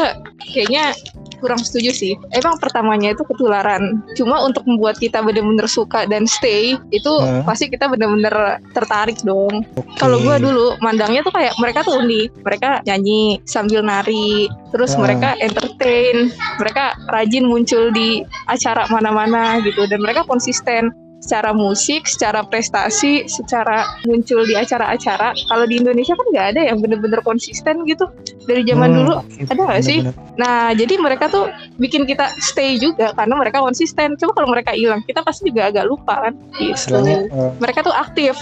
kayaknya 0.54 0.94
kurang 1.42 1.58
setuju 1.60 1.90
sih. 1.92 2.14
Emang 2.32 2.56
pertamanya 2.56 3.12
itu 3.12 3.26
ketularan. 3.26 4.00
Cuma 4.14 4.40
untuk 4.46 4.62
membuat 4.64 4.96
kita 4.96 5.20
bener-bener 5.20 5.66
suka 5.66 6.06
dan 6.06 6.24
stay, 6.24 6.78
itu 6.94 7.12
Hmm. 7.12 7.42
pasti 7.42 7.66
kita 7.68 7.90
bener-bener 7.90 8.62
tertarik 8.72 9.18
dong. 9.26 9.66
Oke. 9.74 9.98
Kalau 9.98 10.22
gue 10.22 10.36
dulu 10.38 10.78
mandangnya 10.80 11.26
tuh 11.26 11.34
kayak 11.34 11.58
mereka 11.58 11.82
tuh 11.82 11.98
unik. 12.00 12.46
Mereka 12.46 12.70
nyanyi 12.86 13.42
sambil 13.44 13.82
nari, 13.82 14.48
terus 14.70 14.94
Hmm. 14.94 15.02
mereka 15.04 15.34
entertain, 15.42 16.30
mereka 16.62 16.94
rajin 17.10 17.35
muncul 17.44 17.92
di 17.92 18.24
acara 18.48 18.88
mana-mana 18.88 19.60
gitu, 19.60 19.84
dan 19.84 20.00
mereka 20.00 20.24
konsisten 20.24 20.94
secara 21.16 21.50
musik, 21.50 22.06
secara 22.06 22.44
prestasi, 22.46 23.26
secara 23.26 23.82
muncul 24.06 24.46
di 24.46 24.54
acara-acara. 24.54 25.34
Kalau 25.34 25.64
di 25.66 25.80
Indonesia 25.82 26.14
kan 26.14 26.26
nggak 26.30 26.46
ada 26.54 26.60
yang 26.70 26.78
bener-bener 26.78 27.18
konsisten 27.26 27.82
gitu 27.88 28.06
dari 28.46 28.62
zaman 28.62 28.94
Hmm, 28.94 28.98
dulu. 29.02 29.14
ada 29.50 29.60
nggak 29.64 29.82
sih? 29.82 30.06
Nah, 30.38 30.70
jadi 30.76 30.94
mereka 31.00 31.26
tuh 31.26 31.50
bikin 31.82 32.06
kita 32.06 32.30
stay 32.38 32.78
juga 32.78 33.10
karena 33.16 33.34
mereka 33.42 33.58
konsisten. 33.58 34.14
Coba 34.20 34.38
kalau 34.38 34.48
mereka 34.54 34.76
hilang, 34.76 35.02
kita 35.02 35.24
pasti 35.26 35.50
juga 35.50 35.72
agak 35.72 35.88
lupa 35.90 36.30
kan. 36.30 36.32
Gitu. 36.62 36.78
Istilahnya 36.78 37.16
eh, 37.26 37.50
Mereka 37.58 37.78
tuh 37.82 37.94
aktif, 37.96 38.36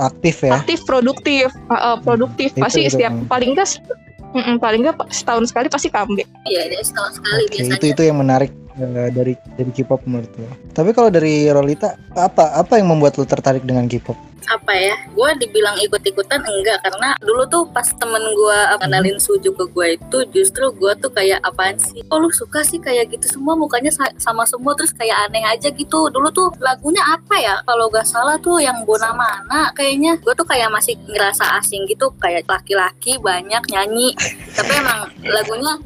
aktif 0.00 0.36
ya? 0.42 0.50
aktif, 0.58 0.78
produktif, 0.88 1.52
Uh, 1.70 1.94
uh, 1.94 1.96
produktif. 2.02 2.50
Itu 2.56 2.64
pasti 2.64 2.90
itu, 2.90 2.98
setiap 2.98 3.12
hmm. 3.14 3.30
paling 3.30 3.54
nggak 4.30 4.46
mm-mm, 4.46 4.62
paling 4.62 4.80
nggak 4.86 4.96
setahun 5.10 5.50
sekali 5.50 5.66
pasti 5.66 5.88
comeback. 5.90 6.28
Iya, 6.46 6.70
setahun 6.86 7.18
sekali 7.18 7.42
Oke, 7.46 7.52
biasanya. 7.58 7.76
itu 7.78 7.86
itu 7.90 8.02
yang 8.06 8.18
menarik 8.22 8.50
eh, 8.80 9.10
dari 9.12 9.34
dari 9.36 9.70
K-pop 9.70 10.00
menurut 10.08 10.32
lo. 10.40 10.48
Tapi 10.72 10.90
kalau 10.96 11.12
dari 11.12 11.46
Rolita 11.52 11.94
apa 12.16 12.56
apa 12.56 12.80
yang 12.80 12.90
membuat 12.90 13.20
lo 13.20 13.28
tertarik 13.28 13.62
dengan 13.62 13.86
K-pop? 13.86 14.30
apa 14.50 14.72
ya? 14.74 14.96
Gue 15.14 15.30
dibilang 15.38 15.78
ikut-ikutan 15.78 16.42
enggak 16.42 16.82
karena 16.82 17.14
dulu 17.22 17.46
tuh 17.46 17.62
pas 17.70 17.86
temen 17.86 18.22
gue 18.34 18.58
kenalin 18.82 19.18
suju 19.22 19.54
ke 19.54 19.64
gue 19.70 19.86
itu 19.94 20.18
justru 20.34 20.74
gue 20.74 20.92
tuh 20.98 21.12
kayak 21.14 21.38
apaan 21.46 21.78
sih? 21.78 22.02
Oh 22.10 22.18
lu 22.18 22.26
suka 22.34 22.66
sih 22.66 22.82
kayak 22.82 23.14
gitu 23.14 23.38
semua 23.38 23.54
mukanya 23.54 23.94
sa- 23.94 24.14
sama 24.18 24.42
semua 24.48 24.74
terus 24.74 24.90
kayak 24.90 25.30
aneh 25.30 25.46
aja 25.46 25.70
gitu. 25.70 26.10
Dulu 26.10 26.28
tuh 26.34 26.50
lagunya 26.58 27.02
apa 27.06 27.36
ya? 27.38 27.54
Kalau 27.62 27.86
gak 27.92 28.06
salah 28.08 28.36
tuh 28.42 28.58
yang 28.58 28.82
Bona 28.82 29.14
Mana 29.14 29.70
kayaknya. 29.76 30.18
Gue 30.18 30.34
tuh 30.34 30.46
kayak 30.46 30.72
masih 30.74 30.98
ngerasa 31.06 31.60
asing 31.62 31.86
gitu 31.86 32.10
kayak 32.18 32.46
laki-laki 32.50 33.20
banyak 33.22 33.62
nyanyi. 33.70 34.18
Tapi 34.56 34.72
emang 34.74 35.00
lagunya 35.22 35.78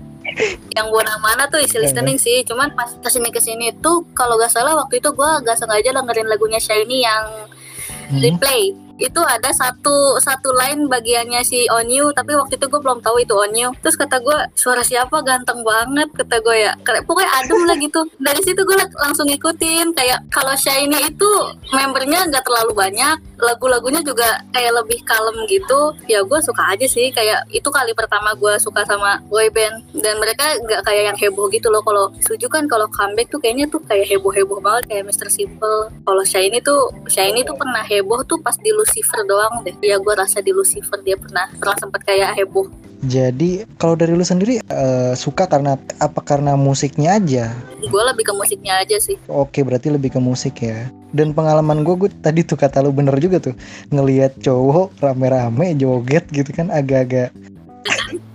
yang 0.75 0.87
Bona 0.91 1.15
Mana 1.23 1.47
tuh 1.47 1.63
isi 1.63 1.79
listening 1.79 2.19
sih. 2.19 2.43
Cuman 2.43 2.75
pas 2.75 2.91
ke 2.91 3.09
sini 3.11 3.29
ke 3.31 3.41
sini 3.41 3.71
tuh 3.79 4.03
kalau 4.13 4.35
gak 4.37 4.51
salah 4.51 4.75
waktu 4.75 4.99
itu 4.99 5.11
gue 5.15 5.31
gak 5.47 5.59
sengaja 5.59 5.95
dengerin 5.95 6.27
lagunya 6.27 6.59
Shiny 6.59 7.03
yang 7.03 7.49
Hmm. 8.05 8.21
replay. 8.21 8.77
Itu 8.95 9.19
ada 9.27 9.51
satu 9.51 10.23
satu 10.23 10.55
line 10.55 10.87
bagiannya 10.87 11.43
si 11.43 11.67
Onyu 11.67 12.15
tapi 12.15 12.37
waktu 12.39 12.55
itu 12.61 12.69
gue 12.71 12.79
belum 12.79 13.03
tahu 13.03 13.19
itu 13.19 13.35
Onyu. 13.35 13.75
Terus 13.83 13.97
kata 13.99 14.23
gue 14.23 14.39
suara 14.55 14.85
siapa? 14.87 15.19
Ganteng 15.25 15.67
banget 15.67 16.13
kata 16.15 16.39
gue 16.39 16.57
ya. 16.69 16.73
Kayak 16.85 17.03
pokoknya 17.09 17.31
adem 17.43 17.61
lah 17.67 17.77
gitu. 17.81 18.01
Dari 18.23 18.41
situ 18.45 18.61
gue 18.63 18.77
langsung 19.01 19.27
ngikutin 19.27 19.97
kayak 19.99 20.29
kalau 20.31 20.55
Shiny 20.55 21.11
itu 21.11 21.31
membernya 21.73 22.29
nggak 22.29 22.45
terlalu 22.47 22.73
banyak 22.77 23.17
lagu-lagunya 23.39 24.01
juga 24.01 24.43
kayak 24.55 24.73
lebih 24.83 25.03
kalem 25.03 25.47
gitu 25.51 25.95
ya 26.07 26.23
gue 26.23 26.39
suka 26.43 26.75
aja 26.75 26.87
sih. 26.87 27.11
Kayak 27.11 27.47
itu 27.51 27.69
kali 27.69 27.93
pertama 27.93 28.33
gue 28.35 28.55
suka 28.63 28.87
sama 28.87 29.21
boy 29.29 29.51
band. 29.51 29.83
Dan 29.95 30.19
mereka 30.23 30.59
nggak 30.63 30.83
kayak 30.87 31.03
yang 31.13 31.19
heboh 31.19 31.47
gitu 31.51 31.69
loh. 31.71 31.83
Kalau 31.83 32.11
Suju 32.23 32.47
kan 32.49 32.67
kalau 32.71 32.87
comeback 32.91 33.29
tuh 33.31 33.41
kayaknya 33.43 33.67
tuh 33.69 33.83
kayak 33.85 34.07
heboh-heboh 34.11 34.59
banget. 34.63 34.91
Kayak 34.91 35.05
Mr. 35.11 35.29
Simple. 35.31 35.91
Kalau 36.05 36.23
Shiny 36.25 36.59
tuh 36.63 36.91
Shiny 37.11 37.43
tuh 37.43 37.57
pernah 37.59 37.83
heboh 37.83 38.23
tuh 38.25 38.39
pas 38.41 38.55
di 38.59 38.71
Lucifer 38.71 39.23
doang 39.27 39.63
deh. 39.67 39.75
Ya 39.83 39.99
gue 39.99 40.15
rasa 40.15 40.41
di 40.41 40.55
Lucifer 40.55 40.99
dia 41.03 41.19
pernah 41.19 41.47
pernah 41.59 41.77
sempet 41.79 42.01
kayak 42.07 42.37
heboh 42.39 42.67
Jadi 43.05 43.69
kalau 43.77 43.95
dari 43.95 44.17
lu 44.17 44.25
sendiri 44.25 44.65
eh, 44.65 45.13
suka 45.13 45.45
karena 45.45 45.77
apa 46.01 46.21
karena 46.25 46.57
musiknya 46.57 47.21
aja? 47.21 47.53
gue 47.85 48.03
lebih 48.09 48.25
ke 48.25 48.33
musiknya 48.33 48.81
aja 48.81 48.97
sih 48.97 49.21
Oke 49.29 49.61
berarti 49.61 49.93
lebih 49.93 50.17
ke 50.17 50.21
musik 50.21 50.65
ya. 50.65 50.89
Dan 51.13 51.37
pengalaman 51.37 51.85
gue, 51.85 51.95
gue 51.95 52.11
tadi 52.25 52.43
tuh 52.43 52.57
kata 52.57 52.81
lu 52.81 52.91
bener 52.91 53.15
juga 53.21 53.39
tuh 53.39 53.55
ngelihat 53.93 54.41
cowok 54.41 54.99
rame-rame 54.99 55.77
joget 55.79 56.27
gitu 56.33 56.51
kan 56.51 56.73
agak-agak. 56.73 57.31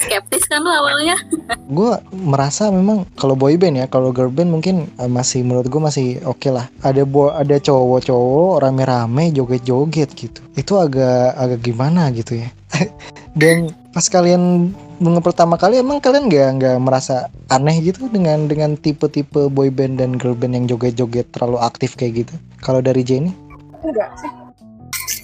skeptis 0.00 0.48
kan 0.48 0.64
lo 0.64 0.72
awalnya 0.72 1.16
Gue 1.76 1.92
merasa 2.10 2.72
memang 2.72 3.04
kalau 3.14 3.36
boy 3.36 3.54
band 3.60 3.84
ya, 3.84 3.86
kalau 3.86 4.10
girl 4.10 4.32
band 4.32 4.50
mungkin 4.50 4.88
eh, 4.96 5.10
masih 5.10 5.44
menurut 5.44 5.68
gue 5.68 5.82
masih 5.82 6.06
oke 6.24 6.48
lah. 6.50 6.66
Ada 6.80 7.04
bo 7.04 7.30
ada 7.30 7.60
cowok-cowok 7.60 8.64
rame-rame 8.64 9.30
joget-joget 9.30 10.10
gitu. 10.16 10.40
Itu 10.56 10.80
agak 10.80 11.36
agak 11.36 11.60
gimana 11.62 12.08
gitu 12.10 12.40
ya. 12.40 12.48
Dan 13.34 13.70
pas 13.94 14.06
kalian 14.06 14.74
denger 14.98 15.22
pertama 15.22 15.54
kali 15.54 15.78
emang 15.78 16.02
kalian 16.02 16.26
nggak 16.26 16.48
nggak 16.60 16.76
merasa 16.82 17.30
aneh 17.48 17.78
gitu 17.80 18.10
dengan 18.10 18.50
dengan 18.50 18.74
tipe-tipe 18.74 19.46
boy 19.48 19.70
band 19.70 20.02
dan 20.02 20.18
girl 20.18 20.34
band 20.34 20.54
yang 20.54 20.66
joget-joget 20.66 21.30
terlalu 21.30 21.62
aktif 21.62 21.94
kayak 21.94 22.26
gitu? 22.26 22.34
Kalau 22.60 22.82
dari 22.82 23.00
Jenny? 23.06 23.32
enggak 23.80 24.10
sih 24.20 24.30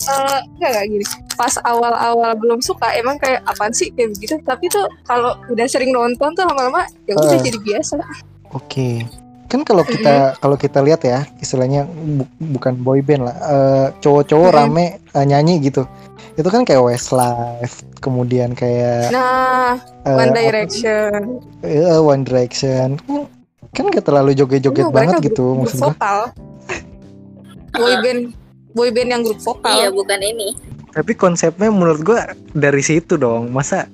Eh, 0.06 0.40
enggak 0.56 0.70
enggak 0.70 0.86
gini 0.86 1.06
pas 1.36 1.52
awal-awal 1.66 2.32
belum 2.38 2.62
suka 2.64 2.94
emang 2.96 3.20
kayak 3.20 3.42
apaan 3.44 3.74
sih 3.74 3.92
kayak 3.92 4.16
begitu 4.16 4.38
tapi 4.46 4.70
tuh 4.72 4.86
kalau 5.04 5.36
udah 5.52 5.66
sering 5.68 5.92
nonton 5.92 6.32
tuh 6.32 6.46
lama-lama 6.46 6.86
ya 7.04 7.12
udah 7.12 7.36
Ah. 7.36 7.42
jadi 7.42 7.58
biasa 7.60 8.00
Oke. 8.54 9.02
Kan 9.46 9.62
kalau 9.62 9.82
kita 9.82 10.14
kalau 10.36 10.54
kita 10.54 10.82
lihat 10.82 11.00
ya, 11.00 11.22
istilahnya 11.38 11.86
bu- 11.86 12.26
bukan 12.52 12.74
boy 12.76 12.98
band 12.98 13.24
lah, 13.24 13.36
eh, 13.38 13.86
cowok-cowok 13.98 14.48
Mm-mm. 14.48 14.58
rame 14.58 14.84
eh, 15.00 15.24
nyanyi 15.24 15.62
gitu. 15.62 15.86
Itu 16.34 16.50
kan 16.50 16.62
kayak 16.62 16.82
Westlife, 16.82 17.86
kemudian 17.98 18.52
kayak 18.52 19.08
nah 19.08 19.78
eh, 20.02 20.16
One 20.16 20.32
Direction 20.32 21.40
eh, 21.62 21.96
One 21.96 22.22
Direction. 22.22 22.98
Kan- 23.72 23.92
gak 23.92 24.04
terlalu 24.04 24.32
joget-joget 24.32 24.88
Enggak, 24.88 24.96
banget 24.96 25.16
gitu 25.28 25.52
grup, 25.52 25.52
grup 25.52 25.60
maksud 25.68 25.78
gua. 25.78 25.86
vokal 25.92 26.18
boy 27.72 27.94
band 28.00 28.20
boy 28.72 28.88
band 28.88 29.08
yang 29.10 29.22
grup 29.22 29.36
vokal 29.38 29.74
iya 29.74 29.88
bukan 29.88 30.20
ini 30.20 30.56
Tapi 30.90 31.12
konsepnya 31.12 31.68
menurut 31.68 32.00
gua 32.00 32.24
dari 32.50 32.80
situ 32.80 33.20
dong. 33.20 33.52
Masa 33.52 33.84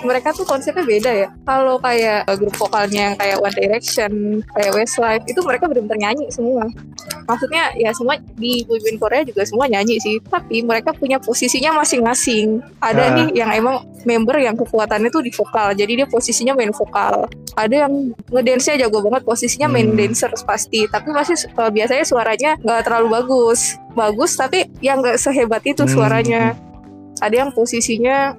mereka 0.00 0.32
tuh 0.32 0.48
konsepnya 0.48 0.84
beda 0.86 1.10
ya. 1.12 1.28
Kalau 1.44 1.76
kayak 1.76 2.24
uh, 2.24 2.36
grup 2.38 2.56
vokalnya 2.56 3.12
yang 3.12 3.16
kayak 3.20 3.36
One 3.42 3.56
Direction, 3.56 4.12
kayak 4.56 4.72
Westlife, 4.72 5.24
itu 5.28 5.40
mereka 5.44 5.68
benar-benar 5.68 5.98
nyanyi 5.98 6.26
semua. 6.32 6.64
Maksudnya 7.28 7.74
ya 7.76 7.90
semua 7.94 8.16
di 8.34 8.64
boyband 8.64 8.98
Korea 8.98 9.22
juga 9.22 9.42
semua 9.46 9.68
nyanyi 9.68 10.00
sih, 10.00 10.16
tapi 10.26 10.64
mereka 10.64 10.90
punya 10.96 11.20
posisinya 11.20 11.76
masing-masing. 11.78 12.58
Ada 12.80 13.02
Ah. 13.02 13.14
nih 13.20 13.28
yang 13.44 13.50
emang 13.52 13.76
member 14.02 14.40
yang 14.40 14.56
kekuatannya 14.56 15.12
tuh 15.12 15.20
di 15.20 15.30
vokal, 15.30 15.76
jadi 15.76 16.04
dia 16.04 16.06
posisinya 16.08 16.56
main 16.56 16.72
vokal. 16.72 17.28
Ada 17.54 17.86
yang 17.86 18.16
ngedance-nya 18.32 18.88
jago 18.88 19.04
banget, 19.04 19.22
posisinya 19.28 19.68
main 19.68 19.92
Hmm. 19.92 19.98
dancer 20.00 20.32
pasti, 20.42 20.88
tapi 20.88 21.12
masih 21.12 21.36
uh, 21.60 21.68
biasanya 21.68 22.04
suaranya 22.08 22.50
nggak 22.64 22.88
terlalu 22.88 23.20
bagus. 23.20 23.76
Bagus 23.92 24.38
tapi 24.38 24.70
yang 24.80 25.04
nggak 25.04 25.20
sehebat 25.20 25.62
itu 25.68 25.84
Hmm. 25.84 25.92
suaranya. 25.92 26.56
Ada 27.20 27.44
yang 27.44 27.50
posisinya 27.52 28.32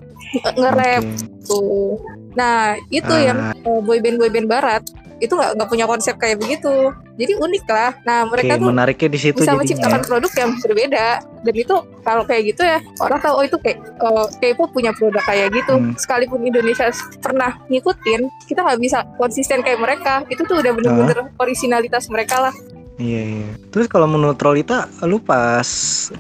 nge-rap 0.58 1.04
tuh. 1.46 2.00
Nah 2.38 2.80
itu 2.88 3.14
yang 3.14 3.52
Ah, 3.52 3.56
uh, 3.68 3.82
boyband 3.84 4.18
boyband 4.22 4.48
barat 4.48 4.84
itu 5.22 5.38
nggak 5.38 5.54
nggak 5.54 5.70
punya 5.70 5.86
konsep 5.86 6.18
kayak 6.18 6.42
begitu. 6.42 6.90
Jadi 7.14 7.38
unik 7.38 7.66
lah. 7.70 7.94
Nah 8.02 8.26
Oke, 8.26 8.42
mereka 8.42 8.58
tuh 8.58 8.68
menariknya 8.74 9.10
di 9.14 9.20
situ 9.22 9.38
bisa 9.38 9.54
jadinya. 9.54 9.62
menciptakan 9.62 10.02
produk 10.02 10.32
yang 10.34 10.52
berbeda. 10.58 11.08
Dan 11.46 11.56
itu 11.58 11.76
kalau 12.02 12.24
kayak 12.26 12.42
gitu 12.50 12.62
ya 12.66 12.82
orang 12.98 13.20
tahu 13.22 13.34
oh 13.38 13.46
itu 13.46 13.58
kayak 13.62 13.78
uh, 14.02 14.26
K-pop 14.42 14.74
punya 14.74 14.92
produk 14.98 15.22
kayak 15.22 15.54
gitu. 15.54 15.78
Hmm. 15.78 15.94
Sekalipun 15.94 16.42
Indonesia 16.42 16.90
pernah 17.22 17.62
ngikutin, 17.70 18.22
kita 18.50 18.60
nggak 18.66 18.80
bisa 18.82 19.06
konsisten 19.22 19.62
kayak 19.62 19.78
mereka. 19.78 20.26
Itu 20.26 20.42
tuh 20.50 20.58
udah 20.58 20.74
bener-bener 20.74 21.30
originalitas 21.38 22.10
mereka 22.10 22.50
lah. 22.50 22.54
Iya, 23.02 23.22
iya. 23.26 23.50
Terus 23.74 23.90
kalau 23.90 24.06
menurut 24.06 24.38
Rolita, 24.38 24.86
lu 25.10 25.18
pas 25.18 25.66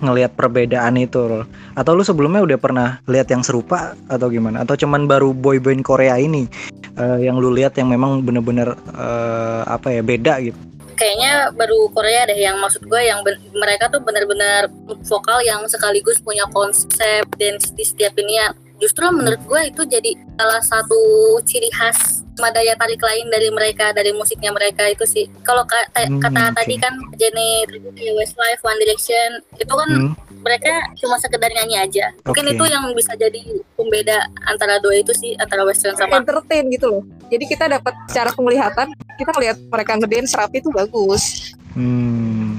ngelihat 0.01 0.33
perbedaan 0.33 0.97
itu, 0.97 1.21
Rol? 1.21 1.45
Atau 1.77 1.93
lu 1.93 2.01
sebelumnya 2.01 2.41
udah 2.41 2.57
pernah 2.57 2.89
lihat 3.05 3.29
yang 3.29 3.45
serupa 3.45 3.93
atau 4.09 4.33
gimana? 4.33 4.65
Atau 4.65 4.73
cuman 4.81 5.05
baru 5.05 5.29
boy 5.29 5.61
band 5.61 5.85
Korea 5.85 6.17
ini 6.17 6.49
eh, 6.97 7.17
yang 7.21 7.37
lu 7.37 7.53
lihat 7.53 7.77
yang 7.77 7.93
memang 7.93 8.25
bener-bener 8.25 8.73
eh, 8.97 9.61
apa 9.69 9.93
ya 9.93 10.01
beda 10.01 10.41
gitu? 10.41 10.57
kayaknya 11.01 11.49
baru 11.57 11.89
Korea 11.97 12.29
deh 12.29 12.37
yang 12.37 12.61
maksud 12.61 12.85
gue 12.85 13.01
yang 13.01 13.25
mereka 13.57 13.89
tuh 13.89 14.05
benar-benar 14.05 14.69
vokal 15.09 15.41
yang 15.41 15.65
sekaligus 15.65 16.21
punya 16.21 16.45
konsep 16.53 17.25
dance 17.41 17.73
di 17.73 17.81
setiap 17.81 18.13
ini 18.21 18.37
ya 18.37 18.53
justru 18.77 19.09
menurut 19.09 19.41
gue 19.49 19.61
itu 19.73 19.81
jadi 19.89 20.13
salah 20.37 20.61
satu 20.61 21.01
ciri 21.41 21.73
khas 21.73 22.20
sama 22.41 22.49
daya 22.49 22.73
tarik 22.73 22.97
lain 22.97 23.29
dari 23.29 23.53
mereka 23.53 23.93
dari 23.93 24.09
musiknya 24.09 24.49
mereka 24.49 24.89
itu 24.89 25.05
sih 25.05 25.29
kalau 25.45 25.61
ka- 25.61 25.85
ta- 25.93 26.09
Hmm, 26.09 26.17
kata 26.17 26.49
oke. 26.49 26.57
tadi 26.57 26.75
kan 26.75 26.89
Jenny 27.13 27.61
kayak 27.93 28.17
Westlife 28.17 28.65
One 28.65 28.81
Direction 28.81 29.29
itu 29.53 29.69
kan 29.69 29.85
Hmm, 29.85 30.17
mereka 30.41 30.73
cuma 30.97 31.21
sekedar 31.21 31.53
nyanyi 31.53 31.77
aja 31.77 32.09
mungkin 32.25 32.49
itu 32.49 32.65
yang 32.65 32.89
bisa 32.97 33.13
jadi 33.13 33.37
pembeda 33.77 34.17
antara 34.41 34.81
dua 34.81 34.97
itu 34.97 35.13
sih 35.13 35.37
antara 35.37 35.61
Western 35.61 35.93
sama 35.93 36.17
Entertain 36.17 36.65
gitu 36.67 36.89
loh. 36.89 37.03
Jadi 37.29 37.45
kita 37.45 37.69
dapat 37.69 37.93
secara 38.09 38.33
penglihatan, 38.33 38.89
kita 39.15 39.31
ngelihat 39.31 39.57
mereka 39.69 39.91
ngedance 39.95 40.33
rapi 40.33 40.57
itu 40.57 40.73
bagus. 40.73 41.53
hmm. 41.77 42.57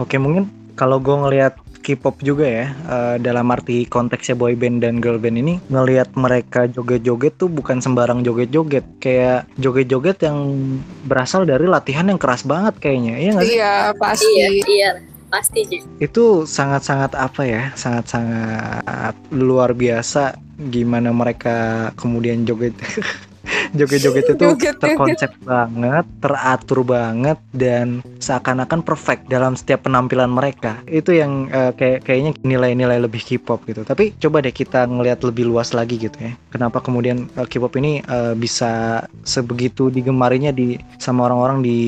Oke, 0.00 0.16
mungkin 0.16 0.48
kalau 0.72 0.96
gue 0.96 1.12
ngelihat 1.12 1.52
K-pop 1.88 2.20
juga 2.20 2.44
ya 2.44 2.66
eh, 2.68 3.16
dalam 3.16 3.48
arti 3.48 3.88
konteksnya 3.88 4.36
boy 4.36 4.52
band 4.52 4.84
dan 4.84 5.00
girl 5.00 5.16
band 5.16 5.40
ini 5.40 5.56
ngelihat 5.72 6.12
mereka 6.20 6.68
joget-joget 6.68 7.40
tuh 7.40 7.48
bukan 7.48 7.80
sembarang 7.80 8.20
joget-joget 8.20 8.84
kayak 9.00 9.48
joget-joget 9.56 10.20
yang 10.20 10.38
berasal 11.08 11.48
dari 11.48 11.64
latihan 11.64 12.12
yang 12.12 12.20
keras 12.20 12.44
banget 12.44 12.76
kayaknya 12.76 13.16
iya 13.16 13.30
nggak 13.32 13.46
sih? 13.48 13.56
Iya 13.56 13.72
pasti. 13.96 14.28
iya 14.36 14.48
iya 14.68 14.90
pasti 15.28 15.60
sih 15.64 15.80
itu 16.00 16.48
sangat-sangat 16.48 17.12
apa 17.12 17.42
ya 17.44 17.62
sangat-sangat 17.76 19.14
luar 19.32 19.76
biasa 19.76 20.36
gimana 20.72 21.12
mereka 21.12 21.88
kemudian 21.94 22.48
joget 22.48 22.72
joget-joget 23.74 24.24
itu 24.32 24.40
Joget-joget. 24.40 24.76
terkonsep 24.78 25.30
banget 25.44 26.04
teratur 26.20 26.80
banget 26.86 27.38
dan 27.52 28.00
seakan-akan 28.18 28.80
perfect 28.84 29.28
dalam 29.28 29.56
setiap 29.56 29.86
penampilan 29.86 30.30
mereka 30.30 30.80
itu 30.88 31.16
yang 31.16 31.50
eh, 31.50 31.72
kayak 31.74 32.04
kayaknya 32.06 32.32
nilai-nilai 32.44 32.98
lebih 33.02 33.20
K-pop 33.24 33.64
gitu 33.68 33.82
tapi 33.82 34.14
coba 34.16 34.44
deh 34.44 34.54
kita 34.54 34.86
ngelihat 34.86 35.20
lebih 35.26 35.48
luas 35.48 35.76
lagi 35.76 35.98
gitu 35.98 36.16
ya 36.18 36.32
kenapa 36.52 36.80
kemudian 36.80 37.28
eh, 37.36 37.46
K-pop 37.48 37.74
ini 37.80 38.00
eh, 38.04 38.34
bisa 38.38 39.04
sebegitu 39.24 39.88
digemarinya 39.88 40.54
di 40.54 40.78
sama 40.96 41.28
orang-orang 41.28 41.64
di 41.64 41.78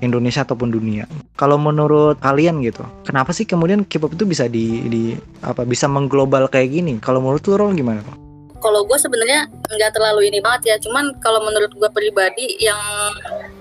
Indonesia 0.00 0.44
ataupun 0.46 0.72
dunia 0.72 1.04
kalau 1.40 1.56
menurut 1.56 2.20
kalian 2.20 2.60
gitu, 2.60 2.84
kenapa 3.08 3.32
sih 3.32 3.48
kemudian 3.48 3.88
K-pop 3.88 4.12
itu 4.12 4.28
bisa 4.28 4.44
di, 4.44 4.84
di 4.92 5.02
apa 5.40 5.64
bisa 5.64 5.88
mengglobal 5.88 6.52
kayak 6.52 6.68
gini? 6.68 7.00
Kalau 7.00 7.24
menurut 7.24 7.40
lu 7.48 7.56
Rol 7.56 7.72
gimana? 7.72 8.04
Rol? 8.04 8.29
Kalau 8.60 8.84
gue 8.84 8.98
sebenarnya 9.00 9.48
nggak 9.48 9.92
terlalu 9.96 10.28
ini 10.28 10.38
banget 10.38 10.62
ya. 10.72 10.76
Cuman 10.78 11.16
kalau 11.18 11.40
menurut 11.42 11.72
gue 11.72 11.90
pribadi 11.90 12.60
yang 12.60 12.78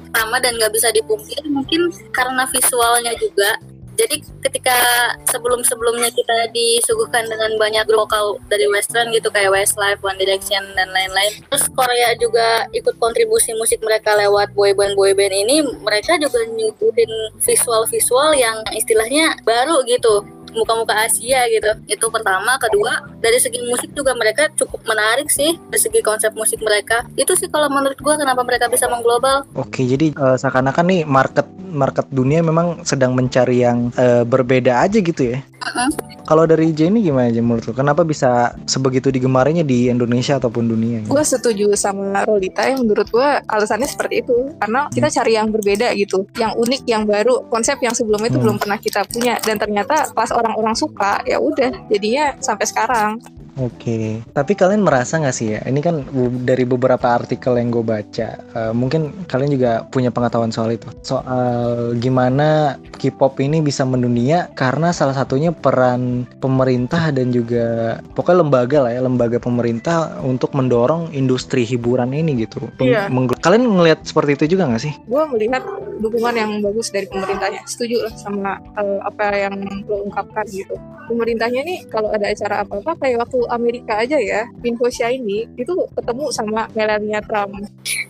pertama 0.10 0.42
dan 0.42 0.58
nggak 0.58 0.74
bisa 0.74 0.90
dipungkiri 0.92 1.48
mungkin 1.48 1.88
karena 2.12 2.44
visualnya 2.52 3.14
juga. 3.16 3.56
Jadi 4.00 4.24
ketika 4.48 4.80
sebelum-sebelumnya 5.28 6.08
kita 6.16 6.48
disuguhkan 6.56 7.28
dengan 7.28 7.60
banyak 7.60 7.84
lokal 7.92 8.40
dari 8.48 8.64
western 8.72 9.12
gitu 9.12 9.28
kayak 9.28 9.52
Westlife, 9.52 10.00
One 10.00 10.16
Direction 10.16 10.64
dan 10.72 10.88
lain-lain. 10.96 11.44
Terus 11.52 11.68
Korea 11.76 12.16
juga 12.16 12.64
ikut 12.72 12.96
kontribusi 12.96 13.52
musik 13.60 13.84
mereka 13.84 14.16
lewat 14.16 14.56
boyband 14.56 14.96
boyband 14.96 15.36
ini, 15.36 15.68
mereka 15.84 16.16
juga 16.16 16.40
nyuguhin 16.48 17.12
visual-visual 17.44 18.40
yang 18.40 18.64
istilahnya 18.72 19.36
baru 19.44 19.84
gitu 19.84 20.24
muka-muka 20.54 20.96
Asia 20.96 21.46
gitu. 21.50 21.72
Itu 21.90 22.08
pertama, 22.14 22.56
kedua 22.62 23.06
dari 23.20 23.38
segi 23.42 23.62
musik 23.66 23.92
juga 23.94 24.14
mereka 24.16 24.50
cukup 24.56 24.86
menarik 24.86 25.28
sih 25.32 25.58
dari 25.70 25.82
segi 25.82 26.00
konsep 26.04 26.32
musik 26.36 26.60
mereka. 26.62 27.06
Itu 27.18 27.34
sih 27.36 27.50
kalau 27.50 27.68
menurut 27.72 27.98
gua 28.00 28.16
kenapa 28.16 28.42
mereka 28.46 28.70
bisa 28.70 28.88
mengglobal. 28.88 29.46
Oke, 29.56 29.86
jadi 29.86 30.14
uh, 30.18 30.38
seakan-akan 30.38 30.86
nih 30.88 31.02
market 31.06 31.48
market 31.70 32.10
dunia 32.10 32.42
memang 32.42 32.82
sedang 32.82 33.14
mencari 33.14 33.62
yang 33.62 33.94
uh, 33.96 34.26
berbeda 34.26 34.82
aja 34.86 34.98
gitu 35.00 35.38
ya. 35.38 35.40
Uh-huh. 35.60 35.90
Kalau 36.30 36.44
dari 36.46 36.72
Jenny 36.72 37.04
gimana 37.04 37.28
aja 37.28 37.42
menurut 37.42 37.66
lo? 37.68 37.74
Kenapa 37.74 38.06
bisa 38.06 38.54
sebegitu 38.70 39.10
digemarinya 39.10 39.66
di 39.66 39.90
Indonesia 39.90 40.38
ataupun 40.38 40.70
dunia? 40.70 41.04
Gue 41.10 41.24
setuju 41.26 41.74
sama 41.74 42.24
Rolita 42.24 42.64
yang 42.70 42.86
menurut 42.86 43.10
gue 43.10 43.30
alasannya 43.50 43.90
seperti 43.90 44.24
itu. 44.24 44.54
Karena 44.62 44.88
kita 44.94 45.10
hmm. 45.10 45.16
cari 45.20 45.32
yang 45.36 45.48
berbeda 45.50 45.88
gitu, 45.98 46.30
yang 46.38 46.54
unik, 46.56 46.82
yang 46.86 47.04
baru, 47.10 47.50
konsep 47.50 47.82
yang 47.82 47.98
sebelumnya 47.98 48.30
itu 48.30 48.40
hmm. 48.40 48.46
belum 48.46 48.58
pernah 48.62 48.78
kita 48.78 49.02
punya. 49.10 49.42
Dan 49.42 49.58
ternyata 49.58 50.14
pas 50.14 50.30
orang-orang 50.32 50.76
suka, 50.78 51.26
ya 51.26 51.42
udah 51.42 51.90
jadinya 51.90 52.38
sampai 52.40 52.66
sekarang. 52.70 53.20
Oke, 53.60 54.24
tapi 54.32 54.56
kalian 54.56 54.88
merasa 54.88 55.20
nggak 55.20 55.36
sih 55.36 55.52
ya? 55.52 55.60
Ini 55.68 55.84
kan 55.84 56.08
dari 56.48 56.64
beberapa 56.64 57.12
artikel 57.12 57.60
yang 57.60 57.76
gue 57.76 57.84
baca, 57.84 58.40
uh, 58.56 58.72
mungkin 58.72 59.12
kalian 59.28 59.52
juga 59.52 59.84
punya 59.92 60.16
pengetahuan 60.16 60.48
soal 60.48 60.72
itu, 60.72 60.88
soal 61.04 61.92
gimana 62.00 62.80
K-pop 62.96 63.36
ini 63.44 63.60
bisa 63.60 63.84
mendunia 63.84 64.48
karena 64.56 64.96
salah 64.96 65.12
satunya 65.12 65.52
peran 65.52 66.24
pemerintah 66.40 67.12
dan 67.12 67.36
juga 67.36 68.00
pokoknya 68.16 68.48
lembaga 68.48 68.78
lah 68.88 68.92
ya, 68.96 69.02
lembaga 69.04 69.44
pemerintah 69.44 70.24
untuk 70.24 70.56
mendorong 70.56 71.12
industri 71.12 71.68
hiburan 71.68 72.16
ini 72.16 72.48
gitu. 72.48 72.64
Iya. 72.80 73.12
Kalian 73.44 73.68
ngelihat 73.68 74.08
seperti 74.08 74.40
itu 74.40 74.56
juga 74.56 74.72
nggak 74.72 74.84
sih? 74.88 74.96
Gue 75.04 75.28
melihat 75.36 75.68
dukungan 76.00 76.32
yang 76.32 76.52
bagus 76.64 76.96
dari 76.96 77.12
pemerintahnya, 77.12 77.68
setuju 77.68 78.08
lah 78.08 78.14
sama 78.16 78.56
uh, 78.80 79.04
apa 79.04 79.36
yang 79.36 79.60
lo 79.84 80.08
ungkapkan 80.08 80.48
gitu. 80.48 80.80
Pemerintahnya 81.12 81.66
nih 81.68 81.84
kalau 81.92 82.14
ada 82.16 82.32
acara 82.32 82.64
apa-apa 82.64 82.96
kayak 83.04 83.28
waktu 83.28 83.40
Amerika 83.50 84.02
aja 84.02 84.18
ya, 84.18 84.48
Minho 84.62 84.86
ini 84.90 85.50
itu 85.58 85.74
ketemu 85.98 86.30
sama 86.32 86.70
Melania 86.78 87.20
Trump. 87.26 87.60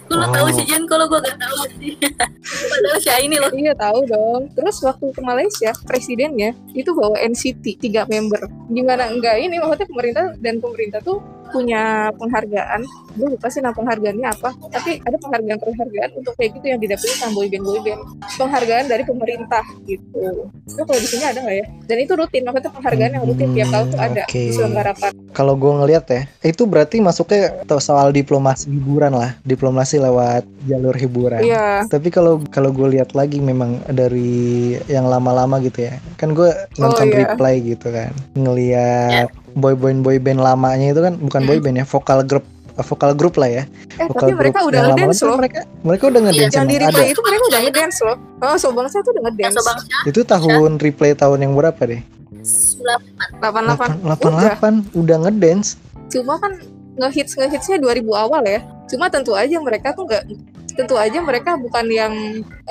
Gue 0.09 0.17
oh. 0.17 0.31
tahu 0.33 0.47
sih 0.53 0.65
Jen, 0.65 0.89
kalau 0.89 1.05
gue 1.05 1.19
gak 1.21 1.37
tahu 1.37 1.57
sih. 1.77 1.93
Padahal 2.73 3.19
ini 3.21 3.35
loh. 3.37 3.51
Iya 3.53 3.73
tahu 3.77 3.99
dong. 4.09 4.41
Terus 4.57 4.81
waktu 4.81 5.05
ke 5.13 5.21
Malaysia, 5.21 5.71
presidennya 5.85 6.57
itu 6.73 6.89
bawa 6.97 7.17
NCT 7.21 7.77
tiga 7.77 8.09
member. 8.09 8.41
Gimana 8.73 9.13
enggak 9.13 9.37
ini 9.37 9.61
maksudnya 9.61 9.87
pemerintah 9.87 10.25
dan 10.41 10.57
pemerintah 10.57 10.99
tuh 11.05 11.21
punya 11.49 12.13
penghargaan. 12.15 12.81
Gue 13.17 13.27
lupa 13.35 13.47
sih 13.51 13.59
nama 13.59 13.75
penghargaannya 13.75 14.27
apa. 14.29 14.49
Tapi 14.69 15.01
ada 15.03 15.17
penghargaan 15.17 15.59
penghargaan 15.59 16.09
untuk 16.17 16.33
kayak 16.37 16.51
gitu 16.57 16.65
yang 16.71 16.79
didapetin 16.79 17.17
sama 17.17 17.33
boyband 17.35 17.65
boyband 17.65 18.01
penghargaan 18.37 18.85
dari 18.87 19.03
pemerintah 19.03 19.63
gitu. 19.85 20.49
Itu 20.65 20.81
kalau 20.85 20.99
di 20.99 21.09
sini 21.09 21.23
ada 21.25 21.39
nggak 21.41 21.57
ya? 21.57 21.65
Dan 21.89 21.97
itu 22.05 22.13
rutin 22.15 22.41
maksudnya 22.45 22.71
penghargaan 22.71 23.11
yang 23.17 23.23
rutin 23.25 23.49
tiap 23.57 23.69
tahun 23.73 23.85
tuh 23.89 23.99
ada 23.99 24.23
okay. 24.25 24.45
diselenggarakan 24.53 25.11
kalau 25.33 25.53
gue 25.55 25.71
ngeliat 25.71 26.05
ya 26.09 26.21
itu 26.43 26.67
berarti 26.67 26.99
masuknya 26.99 27.63
soal 27.79 28.11
diplomasi 28.11 28.67
hiburan 28.69 29.15
lah. 29.15 29.37
Diplomasi 29.45 30.01
lewat 30.01 30.43
jalur 30.67 30.95
hiburan. 30.97 31.41
Iya. 31.45 31.87
Tapi 31.87 32.11
kalau 32.11 32.41
kalau 32.51 32.73
gue 32.73 32.99
lihat 32.99 33.15
lagi 33.15 33.39
memang 33.39 33.79
dari 33.87 34.75
yang 34.91 35.07
lama-lama 35.07 35.61
gitu 35.63 35.87
ya 35.87 35.95
kan 36.19 36.35
gue 36.35 36.51
nonton 36.75 37.07
oh, 37.07 37.11
iya. 37.11 37.17
replay 37.23 37.55
gitu 37.63 37.87
kan. 37.93 38.11
Ngeliat 38.35 39.31
yeah 39.31 39.48
boy 39.55 39.73
band 39.73 40.05
boy 40.05 40.17
band 40.21 40.41
lamanya 40.41 40.93
itu 40.93 41.01
kan 41.01 41.13
bukan 41.17 41.41
boy 41.45 41.57
band 41.61 41.81
ya 41.81 41.85
vokal 41.85 42.21
grup 42.25 42.45
vokal 42.79 43.11
grup 43.11 43.35
lah 43.35 43.49
ya. 43.51 43.63
Eh 43.99 44.07
vokal 44.07 44.31
tapi 44.31 44.33
mereka 44.39 44.59
udah 44.63 44.81
ngedance 44.91 45.19
loh. 45.27 45.35
Mereka 45.35 45.59
mereka 45.83 46.03
udah 46.07 46.21
ngedance. 46.27 46.53
Yang 46.55 46.67
di 46.67 46.77
replay 46.79 47.07
itu 47.11 47.21
mereka 47.23 47.43
udah 47.51 47.61
ngedance 47.67 47.97
loh. 48.07 48.17
Oh, 48.39 48.55
so 48.55 48.71
bangsa 48.71 49.03
itu 49.03 49.09
udah 49.11 49.23
ngedance. 49.27 49.55
Itu 50.07 50.21
tahun 50.23 50.79
replay 50.79 51.11
tahun 51.11 51.43
yang 51.43 51.53
berapa 51.59 51.81
deh? 51.83 52.01
88. 53.43 53.99
88 54.07 54.95
udah 54.95 55.17
ngedance. 55.27 55.75
Cuma 56.07 56.39
kan 56.39 56.55
ngehits 56.99 57.35
ngehitsnya 57.35 57.77
2000 57.83 58.07
awal 58.15 58.43
ya. 58.47 58.63
Cuma 58.87 59.11
tentu 59.11 59.35
aja 59.35 59.59
mereka 59.59 59.91
tuh 59.93 60.07
nggak 60.07 60.23
tentu 60.79 60.95
aja 60.95 61.19
mereka 61.19 61.59
bukan 61.59 61.91
yang 61.91 62.13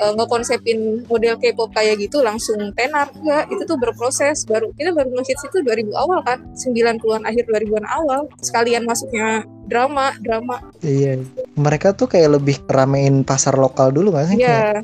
uh, 0.01 0.13
ngekonsepin 0.17 1.05
model 1.05 1.37
K-pop 1.37 1.69
kayak 1.77 2.01
gitu 2.01 2.25
langsung 2.25 2.57
tenar. 2.73 3.13
Enggak 3.13 3.53
itu 3.53 3.61
tuh 3.69 3.77
berproses. 3.77 4.49
Baru 4.49 4.73
kita 4.73 4.89
baru 4.89 5.13
ngehits 5.13 5.45
itu 5.45 5.61
2000 5.61 5.93
awal 5.93 6.25
kan? 6.25 6.41
90-an 6.57 7.29
akhir 7.29 7.45
2000-an 7.45 7.85
awal. 7.85 8.25
Sekalian 8.41 8.89
masuknya 8.89 9.45
drama 9.69 10.17
drama. 10.25 10.57
Iya. 10.81 11.21
Mereka 11.53 11.93
tuh 11.93 12.09
kayak 12.09 12.41
lebih 12.41 12.57
ramein 12.65 13.21
pasar 13.21 13.53
lokal 13.53 13.93
dulu 13.93 14.17
gak 14.17 14.33
sih 14.33 14.41
iya. 14.41 14.81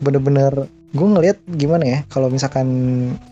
Bener-bener 0.00 0.64
gue 0.92 1.08
ngelihat 1.08 1.40
gimana 1.56 1.84
ya 1.88 1.98
kalau 2.12 2.28
misalkan 2.28 2.68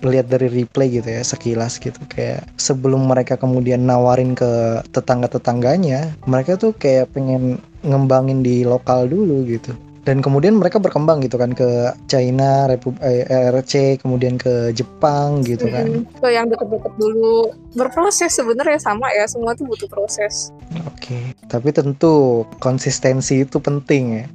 lihat 0.00 0.32
dari 0.32 0.48
replay 0.48 0.88
gitu 0.88 1.08
ya 1.12 1.20
sekilas 1.20 1.76
gitu 1.76 2.00
kayak 2.08 2.48
sebelum 2.56 3.04
mereka 3.04 3.36
kemudian 3.36 3.84
nawarin 3.84 4.32
ke 4.32 4.80
tetangga 4.96 5.28
tetangganya 5.28 6.08
mereka 6.24 6.56
tuh 6.56 6.72
kayak 6.72 7.12
pengen 7.12 7.60
ngembangin 7.84 8.40
di 8.40 8.64
lokal 8.64 9.04
dulu 9.04 9.44
gitu 9.44 9.76
dan 10.08 10.24
kemudian 10.24 10.56
mereka 10.56 10.80
berkembang 10.80 11.20
gitu 11.20 11.36
kan 11.36 11.52
ke 11.52 11.92
China, 12.08 12.64
Repub 12.72 12.96
eh, 13.04 13.28
RC, 13.28 14.00
kemudian 14.00 14.40
ke 14.40 14.72
Jepang 14.72 15.44
gitu 15.44 15.68
kan. 15.68 16.08
Ke 16.16 16.32
yang 16.32 16.48
deket-deket 16.48 16.96
dulu 16.96 17.52
berproses 17.76 18.32
sebenarnya 18.32 18.80
sama 18.80 19.12
ya 19.12 19.28
semua 19.28 19.52
tuh 19.52 19.68
butuh 19.68 19.86
proses. 19.92 20.56
Oke, 20.88 20.96
okay. 20.96 21.24
tapi 21.52 21.68
tentu 21.76 22.42
konsistensi 22.64 23.44
itu 23.44 23.60
penting 23.60 24.04
ya. 24.16 24.26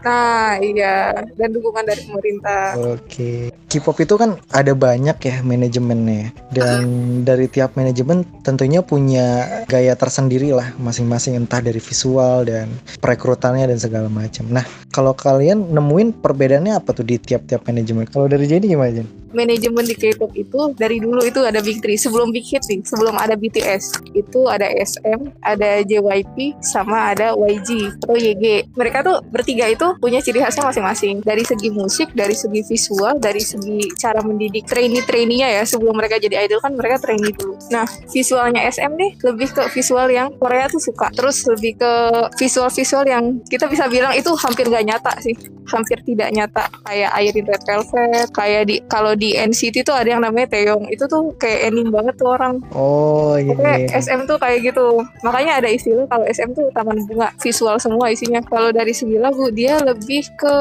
Nah, 0.00 0.56
iya, 0.58 1.12
dan 1.36 1.50
dukungan 1.52 1.84
dari 1.84 2.02
pemerintah. 2.08 2.76
Oke. 2.78 3.52
K-pop 3.70 4.02
itu 4.02 4.18
kan 4.18 4.34
ada 4.50 4.74
banyak 4.74 5.16
ya 5.22 5.36
manajemennya. 5.46 6.34
Dan 6.50 7.22
dari 7.22 7.46
tiap 7.46 7.78
manajemen 7.78 8.26
tentunya 8.42 8.82
punya 8.82 9.46
gaya 9.70 9.94
tersendiri 9.94 10.50
lah 10.50 10.74
masing-masing 10.80 11.38
entah 11.38 11.62
dari 11.62 11.78
visual 11.78 12.48
dan 12.48 12.66
perekrutannya 12.98 13.70
dan 13.70 13.78
segala 13.78 14.10
macam. 14.10 14.50
Nah, 14.50 14.66
kalau 14.90 15.14
kalian 15.14 15.70
nemuin 15.70 16.18
perbedaannya 16.18 16.74
apa 16.74 16.90
tuh 16.90 17.06
di 17.06 17.20
tiap-tiap 17.22 17.62
manajemen? 17.70 18.10
Kalau 18.10 18.26
dari 18.26 18.50
jadi 18.50 18.66
gimana, 18.66 18.90
Jen? 18.90 19.08
Manajemen 19.32 19.84
di 19.86 19.94
K-pop 19.96 20.32
itu 20.34 20.74
dari 20.76 20.98
dulu 20.98 21.22
itu 21.24 21.40
ada 21.42 21.62
Big 21.62 21.78
Three. 21.82 21.98
Sebelum 21.98 22.30
Big 22.34 22.46
Hit 22.46 22.66
nih 22.66 22.82
sebelum 22.82 23.14
ada 23.16 23.34
BTS 23.34 24.12
itu 24.14 24.40
ada 24.50 24.66
SM 24.66 25.30
ada 25.42 25.82
JYP 25.86 26.58
sama 26.62 27.14
ada 27.14 27.34
YG 27.34 27.94
atau 28.02 28.16
YG 28.16 28.66
mereka 28.74 29.02
tuh 29.06 29.22
bertiga 29.30 29.66
itu 29.70 29.86
punya 29.98 30.18
ciri 30.22 30.42
khasnya 30.42 30.66
masing-masing. 30.66 31.22
Dari 31.22 31.44
segi 31.46 31.68
musik 31.70 32.12
dari 32.14 32.34
segi 32.34 32.60
visual 32.66 33.18
dari 33.18 33.42
segi 33.42 33.90
cara 33.96 34.20
mendidik 34.24 34.66
trainee-trainee 34.66 35.60
ya. 35.60 35.62
Sebelum 35.66 35.94
mereka 35.96 36.18
jadi 36.18 36.46
idol 36.46 36.60
kan 36.62 36.74
mereka 36.74 37.02
trainee 37.02 37.34
dulu. 37.34 37.56
Nah 37.70 37.86
visualnya 38.10 38.66
SM 38.66 38.92
nih 38.96 39.10
lebih 39.22 39.48
ke 39.54 39.62
visual 39.72 40.08
yang 40.10 40.28
Korea 40.36 40.66
tuh 40.66 40.82
suka. 40.82 41.12
Terus 41.14 41.44
lebih 41.46 41.78
ke 41.78 41.92
visual-visual 42.36 43.04
yang 43.06 43.24
kita 43.46 43.66
bisa 43.70 43.86
bilang 43.86 44.12
itu 44.16 44.30
hampir 44.38 44.66
gak 44.68 44.84
nyata 44.86 45.12
sih. 45.22 45.34
Hampir 45.70 46.02
tidak 46.02 46.34
nyata. 46.34 46.66
Kayak 46.82 47.10
Airin 47.14 47.46
Red 47.46 47.62
Velvet 47.66 48.28
kayak 48.34 48.62
di 48.66 48.76
kalau 48.90 49.12
di 49.20 49.36
NCT 49.36 49.84
tuh 49.84 49.92
ada 49.92 50.08
yang 50.08 50.24
namanya 50.24 50.48
Taeyong. 50.56 50.88
Itu 50.88 51.04
tuh 51.04 51.36
kayak 51.36 51.68
ending 51.68 51.92
banget 51.92 52.16
tuh 52.16 52.32
orang. 52.32 52.64
Oh 52.72 53.36
iya, 53.36 53.52
Pokoknya 53.52 53.76
iya. 53.84 54.00
SM 54.00 54.24
tuh 54.24 54.40
kayak 54.40 54.72
gitu. 54.72 55.04
Makanya 55.20 55.60
ada 55.60 55.68
istilah 55.68 56.08
kalau 56.08 56.24
SM 56.24 56.56
tuh 56.56 56.72
taman 56.72 57.04
bunga 57.04 57.28
visual 57.36 57.76
semua 57.76 58.08
isinya. 58.08 58.40
Kalau 58.40 58.72
dari 58.72 58.96
segi 58.96 59.20
lagu 59.20 59.52
dia 59.52 59.76
lebih 59.84 60.24
ke 60.40 60.56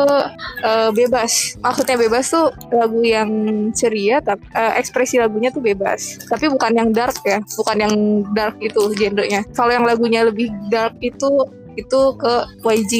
uh, 0.67 0.91
bebas. 0.91 1.55
Maksudnya 1.63 1.95
bebas 1.95 2.27
tuh 2.27 2.51
lagu 2.75 2.99
yang 2.99 3.31
ceria 3.71 4.19
tapi 4.19 4.43
uh, 4.51 4.75
ekspresi 4.75 5.15
lagunya 5.23 5.55
tuh 5.55 5.63
bebas. 5.63 6.19
Tapi 6.27 6.51
bukan 6.51 6.75
yang 6.75 6.91
dark 6.91 7.15
ya 7.23 7.39
bukan 7.55 7.77
yang 7.79 7.95
dark 8.35 8.57
itu 8.59 8.91
genrenya. 8.97 9.45
Kalau 9.55 9.71
yang 9.71 9.85
lagunya 9.87 10.27
lebih 10.27 10.51
dark 10.67 10.99
itu 10.99 11.47
itu 11.77 12.01
ke 12.17 12.33
YG 12.65 12.93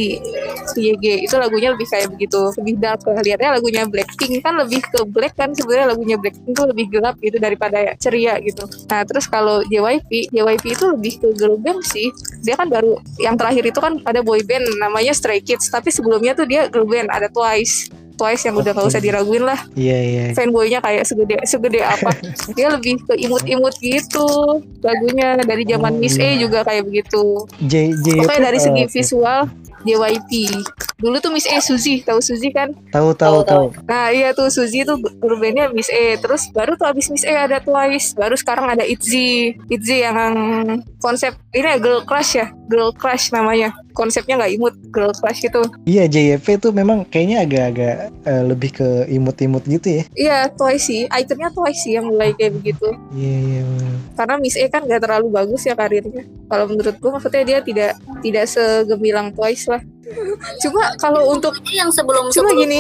YG 0.78 1.26
itu 1.26 1.36
lagunya 1.40 1.74
lebih 1.74 1.88
kayak 1.90 2.14
begitu. 2.14 2.54
Lebih 2.62 2.76
dark 2.78 3.02
lihatnya 3.06 3.58
lagunya 3.58 3.84
Blackpink. 3.90 4.42
Kan 4.46 4.60
lebih 4.62 4.82
ke 4.86 5.00
black 5.10 5.34
kan 5.36 5.52
sebenarnya 5.56 5.96
lagunya 5.96 6.16
Blackpink 6.20 6.54
tuh 6.54 6.68
lebih 6.70 6.86
gelap 6.94 7.16
gitu 7.20 7.38
daripada 7.42 7.96
ceria 7.98 8.38
gitu. 8.44 8.66
Nah 8.92 9.02
terus 9.06 9.26
kalau 9.26 9.66
JYP 9.68 10.30
JYP 10.30 10.66
itu 10.76 10.86
lebih 10.94 11.14
ke 11.18 11.28
girl 11.38 11.58
band 11.58 11.82
sih. 11.90 12.14
Dia 12.46 12.56
kan 12.60 12.70
baru 12.70 13.00
yang 13.18 13.36
terakhir 13.36 13.64
itu 13.66 13.80
kan 13.82 14.02
ada 14.06 14.22
boy 14.22 14.42
band 14.46 14.66
namanya 14.78 15.14
Stray 15.16 15.42
Kids. 15.42 15.70
Tapi 15.72 15.90
sebelumnya 15.90 16.38
tuh 16.38 16.46
dia 16.46 16.70
girl 16.70 16.86
band 16.86 17.10
ada 17.10 17.28
Twice 17.30 17.90
Twice 18.20 18.44
yang 18.52 18.60
udah 18.60 18.72
gak 18.76 18.88
usah 18.92 19.00
diraguin 19.00 19.48
lah. 19.48 19.60
Iya 19.80 19.88
yeah, 19.88 20.02
iya. 20.04 20.20
Yeah. 20.20 20.36
Fanboynya 20.36 20.80
kayak 20.84 21.08
segede 21.08 21.40
segede 21.48 21.80
apa? 21.80 22.12
Dia 22.60 22.68
lebih 22.76 23.00
ke 23.08 23.16
imut-imut 23.16 23.80
gitu 23.80 24.28
lagunya 24.84 25.40
dari 25.40 25.64
zaman 25.64 25.96
oh, 25.96 26.00
Miss 26.04 26.20
A 26.20 26.28
iya. 26.28 26.36
juga 26.44 26.68
kayak 26.68 26.84
begitu. 26.84 27.48
J 27.64 27.96
J 27.96 28.08
Pokoknya 28.20 28.52
dari 28.52 28.60
segi 28.60 28.84
visual 28.92 29.48
JYP. 29.84 30.52
Dulu 31.00 31.16
tuh 31.24 31.32
Miss 31.32 31.48
E 31.48 31.56
Suzy, 31.64 32.04
tahu 32.04 32.20
Suzy 32.20 32.52
kan? 32.52 32.76
Tahu 32.92 33.16
tahu 33.16 33.40
tahu. 33.48 33.66
Nah 33.88 34.12
iya 34.12 34.36
tuh 34.36 34.52
Suzy 34.52 34.84
tuh 34.84 35.00
bandnya 35.40 35.72
Miss 35.72 35.88
E. 35.88 36.20
Terus 36.20 36.52
baru 36.52 36.76
tuh 36.76 36.92
abis 36.92 37.08
Miss 37.08 37.24
E 37.24 37.32
ada 37.32 37.64
Twice. 37.64 38.16
Baru 38.20 38.36
sekarang 38.36 38.76
ada 38.76 38.84
ITZY. 38.84 39.56
ITZY 39.72 39.98
yang 40.04 40.18
konsep 41.00 41.36
ini 41.56 41.64
ya 41.64 41.78
girl 41.80 42.04
crush 42.04 42.36
ya, 42.36 42.52
girl 42.70 42.94
crush 42.94 43.34
namanya. 43.34 43.74
Konsepnya 43.98 44.40
nggak 44.40 44.54
imut, 44.56 44.74
girl 44.94 45.12
crush 45.12 45.42
gitu. 45.42 45.66
Iya 45.90 46.06
JYP 46.06 46.62
tuh 46.62 46.72
memang 46.72 47.04
kayaknya 47.10 47.44
agak-agak 47.44 47.96
eh, 48.30 48.44
lebih 48.46 48.72
ke 48.78 48.88
imut-imut 49.10 49.66
gitu 49.66 50.00
ya. 50.00 50.04
Iya 50.14 50.38
Twice 50.54 50.86
sih, 50.86 51.02
itemnya 51.10 51.50
Twice 51.52 51.82
sih 51.84 51.98
yang 51.98 52.08
mulai 52.08 52.32
kayak 52.38 52.62
begitu. 52.62 52.88
Iya 53.12 53.38
iya. 53.42 53.62
bener. 53.66 53.94
Karena 54.14 54.36
Miss 54.38 54.56
E 54.56 54.70
kan 54.70 54.86
gak 54.86 55.02
terlalu 55.02 55.28
bagus 55.34 55.66
ya 55.66 55.74
karirnya. 55.74 56.24
Kalau 56.48 56.66
menurut 56.70 56.96
gue 56.96 57.12
maksudnya 57.12 57.44
dia 57.44 57.60
tidak 57.66 57.92
tidak 58.22 58.46
segemilang 58.46 59.34
Twice 59.34 59.66
lah. 59.68 59.82
Cuma 60.64 60.94
kalau 61.02 61.34
untuk 61.34 61.58
yang 61.74 61.90
sebelum 61.90 62.30
cuma 62.30 62.54
sebelum 62.54 62.66
gini, 62.66 62.80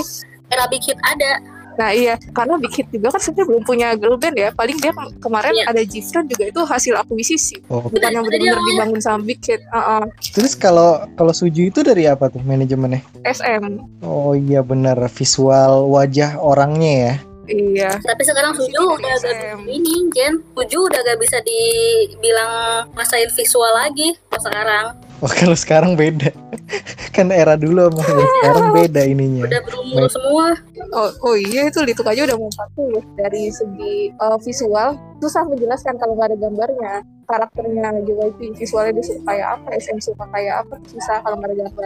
era 0.49 0.65
Big 0.69 0.85
Hit 0.85 0.97
ada. 1.01 1.58
Nah 1.79 1.95
iya, 1.95 2.19
karena 2.35 2.59
Big 2.59 2.75
Hit 2.75 2.91
juga 2.91 3.07
kan 3.09 3.23
sebenarnya 3.23 3.47
belum 3.47 3.63
punya 3.63 3.87
girl 3.95 4.19
band 4.19 4.35
ya. 4.35 4.51
Paling 4.51 4.75
dia 4.77 4.91
ke- 4.91 5.15
kemarin 5.17 5.55
Iya. 5.55 5.65
ada 5.71 5.81
Gfriend 5.81 6.27
juga 6.27 6.43
itu 6.45 6.61
hasil 6.61 6.93
akuisisi. 6.93 7.55
Oh. 7.71 7.87
Bukan 7.87 8.11
yang 8.11 8.27
benar-benar 8.27 8.59
dibangun 8.67 8.99
sama 8.99 9.23
Big 9.23 9.39
Hit. 9.39 9.63
Uh-uh. 9.71 10.03
Terus 10.35 10.53
kalau 10.53 11.07
kalau 11.15 11.31
Suju 11.31 11.71
itu 11.71 11.79
dari 11.79 12.03
apa 12.03 12.27
tuh 12.27 12.43
manajemennya? 12.43 12.99
SM. 13.23 13.79
Oh 14.03 14.35
iya 14.35 14.59
benar 14.59 14.99
visual 15.07 15.87
wajah 15.87 16.35
orangnya 16.35 16.91
ya. 16.91 17.15
Iya. 17.47 17.89
Tapi 17.97 18.21
sekarang 18.21 18.53
Suju 18.53 18.77
udah 18.93 19.15
gak 19.15 19.23
SM. 19.23 19.57
ini 19.65 20.11
Jen. 20.11 20.43
Suju 20.53 20.83
udah 20.83 20.99
gak 21.01 21.17
bisa 21.17 21.39
dibilang 21.41 22.51
masain 22.91 23.31
visual 23.31 23.71
lagi 23.73 24.19
kalau 24.27 24.43
sekarang. 24.43 24.85
Oh 25.19 25.27
kalau 25.27 25.55
sekarang 25.55 25.91
beda. 25.95 26.29
kan 27.15 27.27
era 27.27 27.57
dulu 27.57 27.89
sama 27.89 28.03
sekarang 28.39 28.65
beda 28.71 29.01
ininya. 29.03 29.43
Udah 29.43 29.61
berumur 29.65 30.05
semua. 30.07 30.45
Oh, 30.89 31.09
oh 31.21 31.35
iya 31.37 31.69
itu 31.69 31.85
Lituk 31.85 32.09
aja 32.09 32.25
udah 32.25 32.37
mau 32.37 32.49
40 32.49 33.19
dari 33.19 33.53
segi 33.53 34.09
uh, 34.17 34.41
visual 34.41 34.97
susah 35.21 35.45
menjelaskan 35.45 36.01
kalau 36.01 36.17
nggak 36.17 36.33
ada 36.33 36.37
gambarnya 36.41 36.93
karakternya 37.29 38.01
JYP 38.01 38.57
visualnya 38.57 38.97
dia 38.97 39.05
suka 39.05 39.21
kayak 39.29 39.47
apa 39.59 39.67
SM 39.77 39.99
suka 40.01 40.25
kayak 40.33 40.65
apa 40.65 40.75
susah 40.89 41.21
kalau 41.21 41.35
nggak 41.37 41.49
ada 41.53 41.57
gambar 41.67 41.83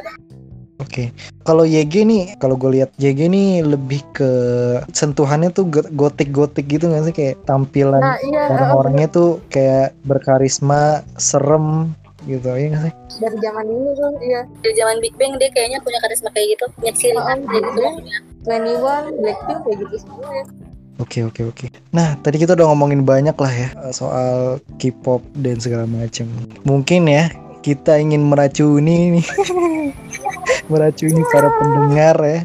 Oke. 0.81 1.15
Kalau 1.47 1.63
YG 1.63 2.03
nih, 2.03 2.23
kalau 2.41 2.59
gue 2.59 2.81
lihat 2.81 2.91
YG 2.99 3.31
nih 3.31 3.63
lebih 3.63 4.03
ke 4.11 4.31
sentuhannya 4.91 5.53
tuh 5.53 5.69
gotik-gotik 5.69 6.67
gitu 6.67 6.91
nggak 6.91 7.03
sih 7.07 7.15
kayak 7.15 7.35
tampilan 7.47 8.03
nah 8.03 8.17
iya 8.19 8.51
orang-orangnya 8.51 9.07
tuh 9.07 9.29
kayak 9.47 9.95
berkarisma, 10.03 11.05
serem 11.15 11.95
gitu 12.27 12.45
ya 12.51 12.67
nggak 12.71 12.83
sih? 12.87 12.93
dari 13.19 13.37
zaman 13.43 13.65
dulu 13.67 13.89
tuh 13.99 14.11
iya 14.23 14.41
Dari 14.63 14.73
zaman 14.79 14.95
Big 15.03 15.13
Bang 15.19 15.35
dia 15.37 15.49
kayaknya 15.51 15.79
punya 15.83 15.99
karisma 16.01 16.29
kayak 16.33 16.57
gitu. 16.57 16.65
Punya 16.79 16.93
ciri 16.95 17.13
khas 17.15 17.37
Oh, 17.37 17.47
kayak 17.47 17.63
gitu 17.63 17.81
iya. 18.03 18.19
Maksudnya. 18.43 19.11
21 19.11 19.19
Blackpink 19.23 19.59
kayak 19.63 19.77
gitu 19.79 19.97
Oke 21.01 21.25
oke 21.25 21.41
oke. 21.49 21.65
Nah 21.89 22.13
tadi 22.21 22.37
kita 22.37 22.53
udah 22.53 22.69
ngomongin 22.69 23.01
banyak 23.01 23.33
lah 23.33 23.49
ya 23.49 23.69
eh, 23.73 23.93
soal 23.93 24.61
K-pop 24.77 25.25
dan 25.41 25.57
segala 25.57 25.89
macam. 25.89 26.29
Mungkin 26.69 27.09
ya 27.09 27.33
kita 27.65 27.97
ingin 27.97 28.21
meracuni 28.29 29.17
nih, 29.17 29.25
meracuni 30.71 31.21
para 31.33 31.49
pendengar 31.57 32.17
ya 32.21 32.39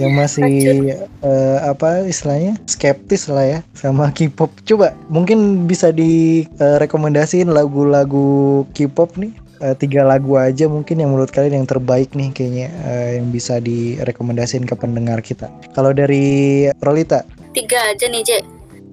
yang 0.00 0.16
masih 0.16 0.96
eh, 1.20 1.58
apa 1.60 2.08
istilahnya 2.08 2.56
skeptis 2.64 3.28
lah 3.28 3.44
ya 3.44 3.58
sama 3.76 4.08
K-pop. 4.08 4.48
Coba 4.64 4.96
mungkin 5.12 5.68
bisa 5.68 5.92
direkomendasiin 5.92 7.52
lagu-lagu 7.52 8.64
K-pop 8.72 9.20
nih. 9.20 9.36
Eh, 9.62 9.78
tiga 9.78 10.02
lagu 10.02 10.34
aja 10.34 10.66
mungkin 10.66 10.98
yang 10.98 11.14
menurut 11.14 11.30
kalian 11.30 11.62
yang 11.62 11.68
terbaik 11.70 12.10
nih 12.18 12.34
kayaknya 12.34 12.66
eh, 12.82 13.08
yang 13.22 13.30
bisa 13.30 13.62
direkomendasiin 13.62 14.66
ke 14.66 14.74
pendengar 14.74 15.22
kita. 15.22 15.46
Kalau 15.70 15.94
dari 15.94 16.66
Rolita 16.82 17.22
Tiga 17.52 17.78
aja 17.94 18.08
nih, 18.08 18.26
Je. 18.26 18.38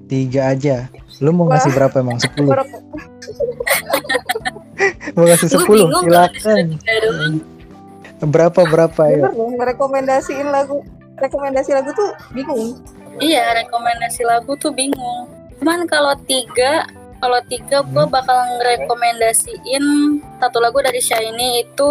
Tiga 0.05 0.53
aja. 0.53 0.85
Lu 1.23 1.33
mau 1.33 1.49
ngasih 1.49 1.73
berapa 1.73 1.95
emang? 2.05 2.21
Sepuluh? 2.25 2.53
Mau 5.11 5.27
ngasih 5.27 5.51
sepuluh? 5.51 5.91
Silakan. 5.99 6.79
Berapa 8.23 8.63
berapa 8.63 9.01
ya? 9.11 9.27
merekomendasiin 9.35 10.47
lagu 10.47 10.87
rekomendasi 11.19 11.75
lagu 11.75 11.91
tuh 11.91 12.15
bingung 12.31 12.79
Iya, 13.19 13.51
rekomendasi 13.59 14.23
lagu 14.23 14.55
tuh 14.55 14.71
bingung. 14.71 15.27
Cuman 15.59 15.83
kalau 15.91 16.15
tiga, 16.23 16.87
kalau 17.19 17.39
tiga 17.45 17.83
gue 17.83 17.99
Hmm. 17.99 18.11
bakal 18.11 18.37
ngerekomendasiin 18.57 19.83
satu 20.39 20.57
lagu 20.59 20.79
dari 20.79 20.97
Shiny 20.97 21.63
itu 21.63 21.89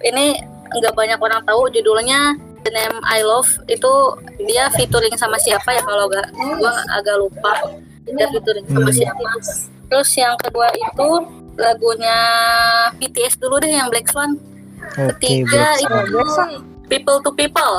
ini 0.00 0.36
nggak 0.72 0.96
banyak 0.96 1.20
orang 1.20 1.44
tahu 1.44 1.68
judulnya 1.68 2.32
The 2.62 2.70
Name 2.70 2.98
I 3.04 3.20
Love 3.20 3.48
itu 3.66 3.92
dia 4.40 4.70
featuring 4.72 5.12
sama 5.14 5.36
siapa 5.36 5.66
ya 5.70 5.82
kalau 5.82 6.06
gak 6.06 6.30
gue 6.32 6.72
agak 6.90 7.16
lupa 7.18 7.52
dia 8.02 8.26
featuring 8.28 8.64
sama 8.66 8.88
Hmm. 8.88 8.96
siapa. 8.96 9.30
Terus 9.86 10.10
yang 10.16 10.34
kedua 10.36 10.72
itu 10.72 11.08
lagunya 11.54 12.16
BTS 12.96 13.36
dulu 13.36 13.60
deh 13.60 13.68
yang 13.68 13.92
Black 13.92 14.08
Swan. 14.08 14.40
Ketiga 14.96 15.52
Black 15.52 15.76
itu 15.76 15.86
Swan. 15.86 16.06
Black 16.08 16.30
Swan. 16.32 16.50
People 16.88 17.18
to 17.20 17.30
People. 17.32 17.74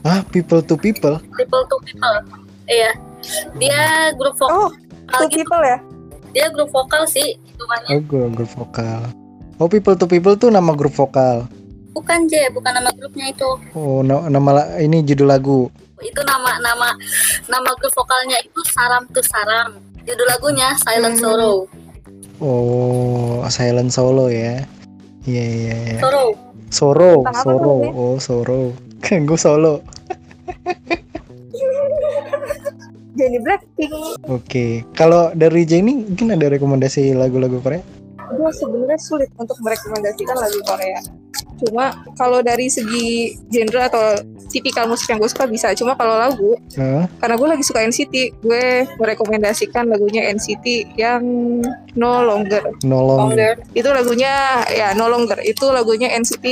Ah, 0.00 0.22
people 0.30 0.60
to 0.60 0.74
people. 0.74 1.18
People 1.34 1.62
to 1.66 1.76
People. 1.82 2.16
Iya. 2.64 2.90
Dia 3.58 3.80
grup 4.14 4.38
vokal 4.38 4.70
oh 4.70 4.70
two 5.06 5.26
gitu. 5.30 5.42
people 5.42 5.62
ya 5.62 5.78
Dia 6.36 6.52
grup 6.52 6.68
vokal 6.68 7.08
sih 7.08 7.32
hitungannya. 7.48 7.90
Oh, 7.90 8.02
grup, 8.02 8.30
grup 8.36 8.50
vokal. 8.52 9.08
Oh, 9.56 9.64
people 9.66 9.96
to 9.96 10.04
people 10.04 10.36
tuh 10.36 10.52
nama 10.52 10.76
grup 10.76 10.92
vokal. 10.92 11.48
Bukan 11.90 12.28
J, 12.28 12.52
bukan 12.52 12.76
nama 12.76 12.92
grupnya 12.92 13.32
itu. 13.32 13.48
Oh, 13.72 14.04
na- 14.04 14.28
nama 14.28 14.52
ini 14.76 15.00
judul 15.00 15.24
lagu. 15.26 15.72
Itu 15.96 16.20
nama 16.20 16.60
nama 16.60 16.92
nama 17.48 17.70
grup 17.72 17.88
vokalnya 17.90 18.36
itu 18.38 18.60
Saram 18.68 19.08
to 19.08 19.24
Saram. 19.24 19.80
Judul 20.04 20.28
lagunya 20.28 20.76
Silent 20.76 21.16
Hmm. 21.16 21.24
Sorrow. 21.24 21.56
Oh, 22.36 23.40
Silent 23.48 23.88
Solo 23.88 24.28
ya. 24.28 24.60
Iya, 25.24 25.42
iya, 25.42 25.74
iya. 25.88 25.98
Sorrow. 25.98 26.28
Soro, 26.68 27.12
Tentang 27.24 27.32
apa 27.32 27.42
Soro. 27.42 27.56
lagunya? 27.80 27.90
Oh, 27.96 28.16
Soro. 28.20 28.62
Kan 29.00 29.24
gue 29.32 29.40
solo. 29.40 29.74
jadi 33.16 33.40
Blackpink 33.40 33.92
Oke. 34.28 34.84
Kalau 34.92 35.32
dari 35.32 35.64
Jenny 35.64 36.04
mungkin 36.04 36.36
ada 36.36 36.52
rekomendasi 36.52 37.16
lagu-lagu 37.16 37.58
Korea? 37.64 37.80
gue 38.26 38.50
sebenarnya 38.52 38.98
sulit 38.98 39.30
untuk 39.38 39.54
merekomendasikan 39.62 40.36
lagu 40.36 40.58
Korea. 40.66 41.00
Cuma 41.56 41.92
kalau 42.16 42.44
dari 42.44 42.68
segi 42.68 43.32
genre 43.48 43.88
atau 43.88 44.04
tipikal 44.52 44.86
musik 44.86 45.08
yang 45.10 45.18
gue 45.20 45.30
suka 45.30 45.48
bisa. 45.48 45.72
Cuma 45.76 45.96
kalau 45.96 46.16
lagu, 46.16 46.52
Nah, 46.76 47.08
karena 47.20 47.34
gue 47.40 47.48
lagi 47.48 47.64
suka 47.64 47.80
NCT, 47.82 48.14
gue 48.44 48.64
merekomendasikan 49.00 49.88
lagunya 49.88 50.28
NCT 50.32 50.96
yang 51.00 51.22
No 51.96 52.20
Longer. 52.22 52.62
no 52.84 53.00
longer. 53.00 53.16
Longer. 53.32 53.54
Itu 53.72 53.88
lagunya 53.92 54.64
ya 54.68 54.92
No 54.92 55.08
Longer. 55.08 55.40
Itu 55.40 55.72
lagunya 55.72 56.12
NCT 56.12 56.44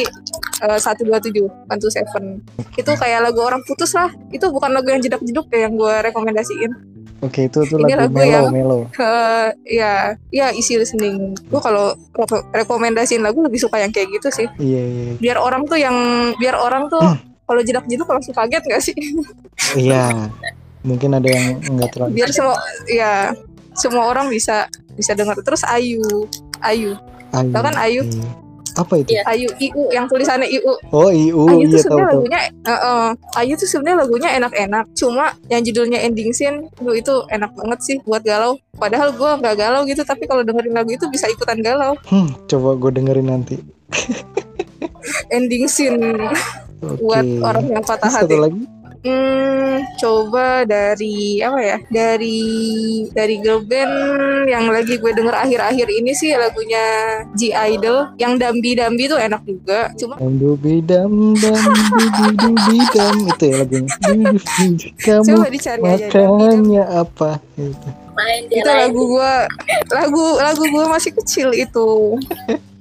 eh, 0.65 0.79
127, 0.81 1.69
127. 1.69 2.41
Itu 2.81 2.91
kayak 2.97 3.21
lagu 3.31 3.41
orang 3.45 3.61
putus 3.69 3.93
lah. 3.93 4.09
Itu 4.33 4.49
bukan 4.49 4.73
lagu 4.73 4.89
yang 4.89 5.05
jedak-jeduk 5.05 5.47
ya 5.53 5.69
yang 5.69 5.77
gue 5.77 5.95
rekomendasiin. 6.11 6.94
Oke, 7.25 7.49
itu 7.49 7.59
tuh 7.63 7.79
lagu 7.79 7.97
lagu 7.97 8.13
melo, 8.13 8.29
yang- 8.29 8.53
melo. 8.53 8.79
Eh, 8.93 9.49
ya, 9.75 9.93
ya 10.29 10.47
isi 10.51 10.77
listening. 10.77 11.33
Gue 11.43 11.59
kalau 11.59 11.97
reko- 12.13 12.45
rekomendasiin 12.53 13.19
lagu 13.19 13.41
lebih 13.41 13.57
suka 13.57 13.81
yang 13.81 13.89
kayak 13.89 14.13
gitu 14.13 14.29
sih. 14.31 14.47
Iya, 14.57 14.83
iya. 14.85 15.13
biar 15.17 15.37
orang 15.39 15.65
tuh 15.65 15.77
yang 15.77 15.97
biar 16.37 16.55
orang 16.55 16.87
tuh 16.87 17.01
Hmm. 17.01 17.17
kalau 17.43 17.61
jedak 17.61 17.85
jeduk 17.85 18.05
langsung 18.07 18.33
kaget 18.33 18.63
gak 18.63 18.83
sih 18.83 18.97
Iya. 19.75 20.29
Mungkin 20.81 21.13
ada 21.13 21.25
yang 21.25 21.61
enggak 21.63 21.93
terlalu. 21.93 22.13
biar 22.15 22.29
semua 22.29 22.57
ya 22.87 23.33
semua 23.73 24.05
orang 24.07 24.29
bisa 24.29 24.69
bisa 24.91 25.13
dengar 25.13 25.37
terus 25.39 25.65
Ayu 25.65 26.01
Ayu 26.61 26.93
Ayu. 27.31 27.51
tau 27.51 27.63
kan 27.63 27.77
Ayu? 27.77 28.01
Iya. 28.03 28.29
Apa 28.75 28.99
itu? 28.99 29.15
Iya. 29.15 29.23
Ayu 29.25 29.49
IU 29.57 29.83
yang 29.89 30.05
tulisannya 30.05 30.51
IU 30.51 30.75
Oh, 30.91 31.07
IU. 31.07 31.47
Ayu 31.47 31.63
iya 31.63 31.71
tuh 31.71 31.81
sebenarnya 31.81 32.11
lagunya 32.11 32.39
eh, 32.43 32.71
eh, 32.75 33.11
Ayu 33.37 33.53
tuh 33.55 33.69
sebenarnya 33.69 33.99
lagunya 34.03 34.29
enak-enak 34.35 34.85
cuma 34.93 35.25
yang 35.47 35.63
judulnya 35.63 35.99
ending 36.01 36.31
scene 36.31 36.59
lu 36.79 36.93
itu 36.93 37.15
enak 37.29 37.55
banget 37.55 37.79
sih 37.81 37.97
buat 38.01 38.21
galau 38.21 38.59
padahal 38.75 39.15
gua 39.15 39.39
nggak 39.39 39.55
galau 39.55 39.83
gitu 39.85 40.03
tapi 40.03 40.25
kalau 40.25 40.43
dengerin 40.43 40.75
lagu 40.75 40.91
itu 40.91 41.07
bisa 41.07 41.27
ikutan 41.27 41.59
galau 41.59 41.95
Hmm, 42.05 42.35
coba 42.45 42.75
gue 42.75 42.91
dengerin 42.93 43.27
nanti. 43.27 43.57
ending 45.31 45.67
scene 45.67 46.01
Oke. 46.85 47.01
buat 47.01 47.25
orang 47.41 47.65
yang 47.71 47.83
patah 47.83 48.05
Terus 48.05 48.15
satu 48.19 48.27
hati 48.27 48.37
lagi? 48.37 48.63
Hmm, 49.05 49.85
coba 50.01 50.65
dari 50.65 51.37
apa 51.45 51.61
ya? 51.61 51.77
Dari 51.93 52.41
dari 53.13 53.37
girl 53.37 53.61
band 53.61 53.93
yang 54.49 54.73
lagi 54.73 54.97
gue 54.97 55.13
denger 55.13 55.37
akhir-akhir 55.45 55.89
ini 55.93 56.17
sih 56.17 56.33
lagunya 56.33 56.81
G 57.37 57.53
Idol 57.53 58.17
yang 58.17 58.41
Dambi 58.41 58.73
Dambi 58.73 59.05
tuh 59.05 59.21
enak 59.21 59.45
juga. 59.45 59.93
Cuma 60.01 60.17
Dam 60.17 60.57
bidam 60.57 61.37
dam 61.37 61.65
dudu 62.01 62.51
bidam 62.65 63.17
itu 63.29 63.45
ya 63.45 63.57
lagunya. 63.61 63.93
Kamu 65.05 65.29
coba 65.29 65.49
dicari 65.53 65.81
aja 65.85 66.07
Dambi 66.09 66.09
Dambi. 66.09 66.45
makanya 66.49 66.85
apa? 67.05 67.31
Gitu. 67.61 67.89
Main 68.15 68.43
Itu 68.49 68.71
lagu 68.73 69.03
gue 69.05 69.35
lagu 69.93 70.25
lagu 70.41 70.63
gue 70.65 70.85
masih 70.89 71.13
kecil 71.13 71.53
itu. 71.53 72.17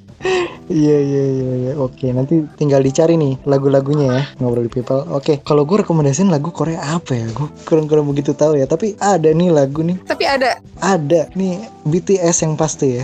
Iya 0.71 0.97
iya 1.03 1.23
iya 1.27 1.53
iya. 1.59 1.71
Oke, 1.75 2.09
nanti 2.15 2.39
tinggal 2.55 2.79
dicari 2.79 3.19
nih 3.19 3.35
lagu-lagunya 3.43 4.07
ya 4.07 4.23
ngobrol 4.39 4.65
di 4.65 4.71
people. 4.71 5.03
Oke, 5.11 5.43
kalau 5.43 5.67
gue 5.67 5.83
rekomendasiin 5.83 6.31
lagu 6.31 6.49
Korea 6.55 6.79
apa 6.95 7.11
ya? 7.13 7.27
Gue 7.35 7.51
kurang-kurang 7.67 8.07
begitu 8.07 8.31
tahu 8.31 8.55
ya. 8.55 8.65
Tapi 8.65 8.95
ada 9.03 9.29
nih 9.29 9.51
lagu 9.51 9.83
nih. 9.83 9.99
Tapi 10.07 10.23
ada 10.23 10.57
Ada 10.79 11.27
nih 11.35 11.67
BTS 11.83 12.47
yang 12.47 12.55
pasti 12.55 13.03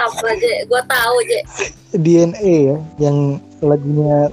Apa 0.00 0.24
aja? 0.32 0.52
Gue 0.64 0.82
tahu 0.88 1.14
aja. 1.24 1.40
DNA 1.94 2.54
ya, 2.74 2.76
yang 2.98 3.38
lagunya 3.64 4.28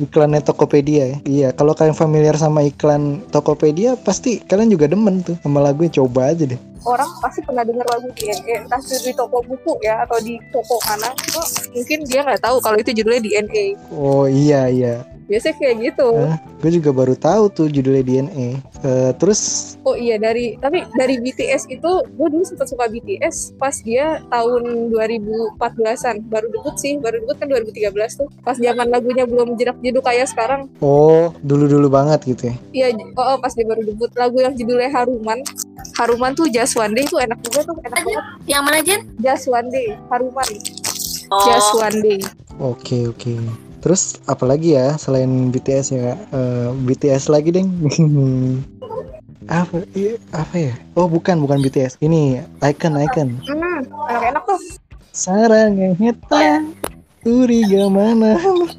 iklannya 0.00 0.40
Tokopedia 0.40 1.02
ya. 1.10 1.16
Iya, 1.26 1.48
kalau 1.52 1.74
kalian 1.74 1.98
familiar 1.98 2.38
sama 2.38 2.62
iklan 2.62 3.20
Tokopedia, 3.34 3.98
pasti 3.98 4.38
kalian 4.46 4.70
juga 4.70 4.86
demen 4.86 5.26
tuh 5.26 5.34
sama 5.42 5.58
lagunya. 5.58 5.98
Coba 5.98 6.30
aja 6.30 6.46
deh. 6.46 6.58
orang 6.86 7.10
pasti 7.18 7.42
pernah 7.42 7.66
dengar 7.66 7.82
lagu 7.90 8.06
DNA 8.14 8.62
entah 8.62 8.78
itu 8.78 9.10
di 9.10 9.12
toko 9.18 9.42
buku 9.42 9.74
ya 9.82 10.06
atau 10.06 10.22
di 10.22 10.38
toko 10.54 10.78
mana 10.86 11.10
oh, 11.34 11.48
mungkin 11.74 11.98
dia 12.06 12.22
nggak 12.22 12.38
tahu 12.38 12.62
kalau 12.62 12.78
itu 12.78 12.94
judulnya 12.94 13.26
DNA 13.26 13.64
Oh 13.90 14.30
iya 14.30 14.70
iya. 14.70 15.02
Biasanya 15.26 15.54
kayak 15.58 15.76
gitu. 15.92 16.08
Hah? 16.14 16.38
Gue 16.62 16.70
juga 16.72 16.90
baru 16.94 17.14
tahu 17.18 17.44
tuh 17.52 17.66
judulnya 17.68 18.02
DNA. 18.02 18.48
Eh, 18.82 19.12
terus? 19.18 19.74
Oh 19.82 19.98
iya 19.98 20.16
dari 20.16 20.58
tapi 20.58 20.86
dari 20.94 21.18
BTS 21.18 21.70
itu 21.70 21.90
gue 22.06 22.28
dulu 22.30 22.42
sempat 22.46 22.70
suka 22.70 22.86
BTS 22.86 23.58
pas 23.58 23.74
dia 23.82 24.22
tahun 24.30 24.90
2014an 24.90 26.26
baru 26.26 26.46
debut 26.50 26.76
sih 26.78 26.98
baru 26.98 27.22
debut 27.22 27.36
kan 27.38 27.46
2013 27.50 28.20
tuh. 28.22 28.28
Pas 28.42 28.56
zaman 28.56 28.88
lagunya 28.88 29.26
belum 29.26 29.58
jedak 29.58 29.78
jeduk 29.82 30.06
kayak 30.06 30.30
sekarang. 30.30 30.70
Oh 30.80 31.34
dulu-dulu 31.42 31.90
banget 31.90 32.22
gitu 32.26 32.42
ya. 32.50 32.54
iya 32.72 32.86
oh, 33.18 33.34
oh, 33.34 33.38
pas 33.42 33.52
dia 33.52 33.66
baru 33.66 33.82
debut. 33.82 34.10
Lagu 34.14 34.38
yang 34.38 34.54
judulnya 34.54 34.90
Haruman. 34.94 35.42
Haruman 35.98 36.32
tuh 36.36 36.46
Just 36.48 36.78
One 36.78 36.94
Day 36.94 37.04
tuh 37.08 37.18
enak 37.18 37.38
juga 37.42 37.66
tuh 37.66 37.76
enak 37.82 38.00
banget. 38.00 38.24
Yang 38.46 38.62
mana 38.62 38.78
Jen? 38.84 39.00
Just 39.18 39.44
One 39.50 39.68
Day 39.68 39.98
Haruman. 40.08 40.48
Oh, 41.30 41.42
Just 41.42 41.70
One 41.74 41.98
Day. 42.00 42.20
Oke 42.56 43.10
oke. 43.10 43.34
Terus 43.78 44.18
apalagi 44.24 44.74
ya 44.74 44.96
selain 44.96 45.48
BTS 45.48 45.86
ya? 45.90 46.14
Eh, 46.30 46.68
BTS 46.84 47.28
lagi 47.28 47.50
deng. 47.50 47.70
apa? 49.46 49.78
iya, 49.94 50.18
apa 50.32 50.54
ya? 50.56 50.74
Oh 50.92 51.06
bukan 51.06 51.38
bukan 51.38 51.60
BTS. 51.60 52.00
Ini 52.00 52.42
Icon 52.60 52.98
Icon. 52.98 53.28
hmm, 53.40 53.80
enak-enak 54.10 54.42
tuh 54.42 54.58
Sarang 55.10 55.76
yang 55.76 55.94
hitam. 55.96 56.76
Uriga 57.22 57.88
mana? 57.88 58.36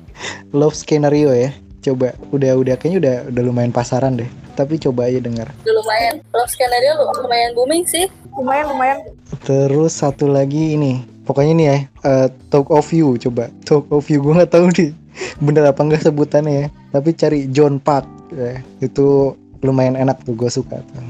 Love 0.58 0.76
skenario 0.76 1.34
ya. 1.34 1.50
Coba 1.82 2.14
udah 2.30 2.54
udah 2.54 2.76
kayaknya 2.76 3.00
udah 3.00 3.16
udah 3.32 3.44
lumayan 3.44 3.72
pasaran 3.72 4.16
deh. 4.16 4.28
Tapi 4.54 4.78
coba 4.78 5.08
aja 5.08 5.18
dengar. 5.18 5.50
udah 5.62 5.74
lumayan. 5.74 6.16
Love 6.30 6.50
Scenario 6.50 6.92
lu- 6.98 7.14
lumayan 7.22 7.52
booming 7.54 7.86
sih. 7.86 8.06
lumayan 8.34 8.70
lumayan 8.70 8.98
Terus 9.42 9.98
satu 9.98 10.30
lagi 10.30 10.78
ini. 10.78 11.02
Pokoknya 11.28 11.54
nih 11.54 11.68
ya, 11.68 11.78
eh, 12.08 12.28
Talk 12.48 12.72
of 12.72 12.88
You 12.96 13.20
coba. 13.20 13.52
Talk 13.68 13.92
of 13.92 14.08
You 14.08 14.24
gue 14.24 14.34
nggak 14.40 14.52
tahu 14.56 14.72
nih 14.72 14.96
bener 15.42 15.66
apa 15.68 15.82
enggak 15.84 16.08
sebutannya 16.08 16.54
ya. 16.54 16.68
Tapi 16.96 17.10
cari 17.13 17.40
John 17.52 17.84
Park 17.84 18.08
ya. 18.32 18.63
Itu 18.80 19.36
lumayan 19.60 20.00
enak 20.00 20.24
tuh 20.24 20.34
gue 20.38 20.48
suka 20.48 20.80
tuh. 20.80 21.06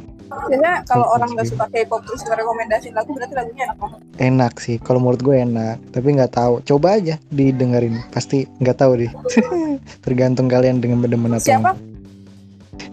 biasanya 0.48 0.80
kalau 0.88 1.12
orang 1.12 1.34
nggak 1.36 1.50
suka 1.50 1.66
K-pop 1.68 2.08
terus 2.08 2.24
ngerekomendasiin 2.24 2.96
lagu 2.96 3.12
berarti 3.12 3.36
lagunya 3.36 3.68
enak 3.68 3.78
banget 3.84 4.00
Enak 4.22 4.54
sih, 4.64 4.78
kalau 4.80 5.04
menurut 5.04 5.20
gue 5.20 5.36
enak. 5.44 5.76
Tapi 5.92 6.08
nggak 6.16 6.32
tahu. 6.34 6.54
Coba 6.64 6.96
aja 6.96 7.20
didengerin. 7.34 8.00
Pasti 8.16 8.48
nggak 8.62 8.78
tahu 8.80 8.92
deh. 9.02 9.12
Tergantung 10.06 10.48
kalian 10.48 10.80
dengan 10.80 11.04
demen 11.04 11.36
atau 11.36 11.52
siapa. 11.52 11.76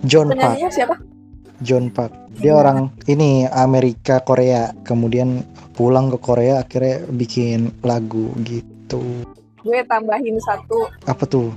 John 0.03 0.35
Park. 0.35 0.57
siapa 0.73 0.95
John 1.63 1.89
Park. 1.95 2.13
Dia 2.43 2.59
orang 2.59 2.91
ini 3.07 3.47
Amerika 3.47 4.19
Korea. 4.21 4.75
Kemudian 4.83 5.47
pulang 5.75 6.07
ke 6.09 6.19
Korea 6.19 6.55
akhirnya 6.61 7.03
bikin 7.09 7.75
lagu 7.81 8.31
gitu. 8.41 9.03
gue 9.59 9.81
tambahin 9.85 10.37
satu 10.41 10.87
Apa 11.05 11.25
tuh? 11.25 11.51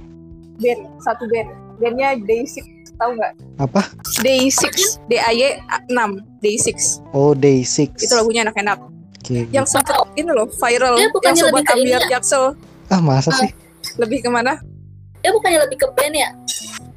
band 0.58 0.82
satu 0.98 1.28
band 1.28 1.48
bandnya 1.78 2.18
Day6 2.18 2.66
tahu 2.96 3.14
nggak 3.14 3.34
Apa? 3.58 3.82
Day6 4.20 4.64
D 5.06 5.14
A 5.16 5.30
Y 5.30 5.54
6 5.88 6.42
Day6 6.42 6.68
Oh 7.12 7.32
Day 7.32 7.62
Six. 7.62 8.02
itu 8.02 8.12
lagunya 8.12 8.42
enak-enak 8.42 8.80
Oke. 9.20 9.46
yang 9.52 9.64
sempet 9.64 9.94
ini 10.16 10.28
loh 10.28 10.50
viral 10.50 10.96
Dia 10.96 11.10
yang 11.22 11.38
sobat 11.38 11.68
ambiar 11.68 12.02
ya? 12.02 12.18
jaksel 12.18 12.58
Ah 12.88 12.98
masa 12.98 13.30
sih? 13.36 13.54
lebih 13.96 14.24
ke 14.24 14.30
mana 14.30 14.58
Dia 15.20 15.30
bukannya 15.30 15.60
lebih 15.62 15.78
ke 15.78 15.88
band 15.92 16.16
ya? 16.16 16.30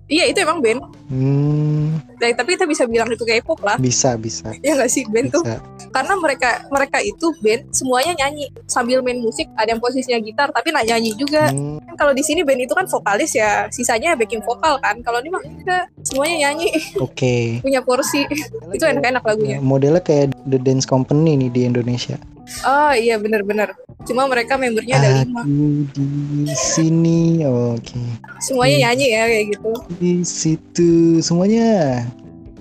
iya 0.07 0.25
itu 0.25 0.41
emang 0.41 0.59
band 0.59 0.81
Hmm, 1.11 1.99
Nah, 2.21 2.29
tapi 2.37 2.53
kita 2.53 2.69
bisa 2.69 2.85
bilang 2.85 3.09
itu 3.09 3.25
K-pop 3.25 3.65
lah. 3.65 3.81
Bisa 3.81 4.13
bisa. 4.21 4.53
Ya 4.61 4.77
nggak 4.77 4.91
sih 4.93 5.09
band 5.09 5.33
tuh? 5.33 5.41
Karena 5.89 6.15
mereka 6.21 6.69
mereka 6.69 7.01
itu 7.01 7.33
band 7.41 7.73
semuanya 7.73 8.13
nyanyi. 8.21 8.53
Sambil 8.69 9.01
main 9.01 9.25
musik 9.25 9.49
ada 9.57 9.73
yang 9.73 9.81
posisinya 9.81 10.21
gitar 10.21 10.53
tapi 10.53 10.69
nggak 10.69 10.87
nyanyi 10.87 11.17
juga. 11.17 11.49
Hmm, 11.49 11.81
kan 11.81 11.95
kalau 11.97 12.13
di 12.13 12.21
sini 12.21 12.45
band 12.45 12.61
itu 12.61 12.77
kan 12.77 12.85
vokalis 12.85 13.33
ya 13.33 13.67
sisanya 13.73 14.13
backing 14.15 14.45
vokal 14.45 14.77
kan. 14.85 15.01
Kalau 15.01 15.25
ini 15.25 15.33
mah 15.33 15.43
enggak 15.43 15.85
semuanya 16.11 16.37
nyanyi 16.49 16.69
Oke. 16.99 17.35
punya 17.65 17.81
porsi 17.81 18.27
itu 18.71 18.85
enak-enak 18.85 19.23
lagunya 19.23 19.59
Modelnya 19.63 20.03
kayak 20.03 20.35
The 20.45 20.59
Dance 20.59 20.85
Company 20.85 21.39
nih 21.39 21.51
di 21.51 21.61
Indonesia. 21.65 22.19
oh 22.67 22.91
iya 22.91 23.15
bener-bener 23.15 23.71
cuma 24.03 24.27
mereka 24.27 24.59
membernya 24.59 24.99
ada 24.99 25.23
lima 25.23 25.47
di 25.95 26.51
sini, 26.51 27.47
oke. 27.47 28.01
semuanya 28.43 28.75
Hmm. 28.75 28.85
nyanyi 28.91 29.07
ya 29.07 29.23
kayak 29.25 29.47
gitu 29.55 29.71
Di 30.01 30.13
situ 30.27 30.91
semuanya. 31.23 32.03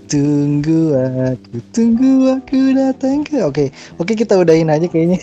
Tunggu 0.09 0.97
aku, 0.97 1.57
tunggu 1.69 2.33
aku 2.33 2.73
datang 2.73 3.21
ke. 3.21 3.45
Oke, 3.45 3.69
oke 4.01 4.17
kita 4.17 4.41
udahin 4.41 4.73
aja 4.73 4.89
kayaknya. 4.89 5.21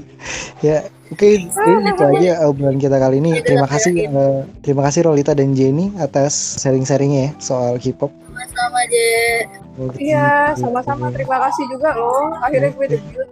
ya, 0.66 0.88
oke 1.12 1.28
ini 1.44 1.92
itu 1.92 2.04
aja 2.08 2.32
obrolan 2.48 2.80
kita 2.80 2.96
kali 2.96 3.20
ini. 3.20 3.44
Terima 3.44 3.68
kasih, 3.68 3.92
eh, 4.08 4.40
terima 4.64 4.82
kasih 4.88 5.12
Rolita 5.12 5.36
dan 5.36 5.52
Jenny 5.52 5.92
atas 6.00 6.56
sharing-sharingnya 6.56 7.20
ya 7.20 7.30
soal 7.36 7.76
K-pop. 7.76 8.08
Sama 8.48 8.80
aja. 8.80 9.08
Oke, 9.74 9.98
iya 9.98 10.54
gitu. 10.54 10.70
sama-sama 10.70 11.10
terima 11.10 11.34
kasih 11.50 11.66
juga 11.66 11.98
loh 11.98 12.30
akhirnya 12.38 12.70
gue 12.78 12.94
debut 12.94 13.26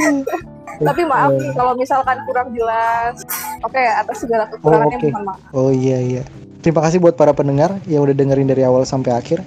tapi 0.88 1.04
maaf 1.04 1.36
nih 1.36 1.52
kalau 1.52 1.76
misalkan 1.76 2.16
kurang 2.24 2.48
jelas 2.56 3.20
oke 3.60 3.76
atas 3.76 4.24
segala 4.24 4.48
kekurangannya 4.48 4.96
oke. 4.96 5.08
mohon 5.12 5.24
maaf 5.28 5.40
Oh 5.52 5.68
iya 5.68 6.00
iya. 6.00 6.22
Terima 6.60 6.84
kasih 6.84 7.00
buat 7.00 7.16
para 7.16 7.32
pendengar 7.32 7.72
yang 7.88 8.04
udah 8.04 8.12
dengerin 8.12 8.44
dari 8.44 8.60
awal 8.68 8.84
sampai 8.84 9.16
akhir. 9.16 9.40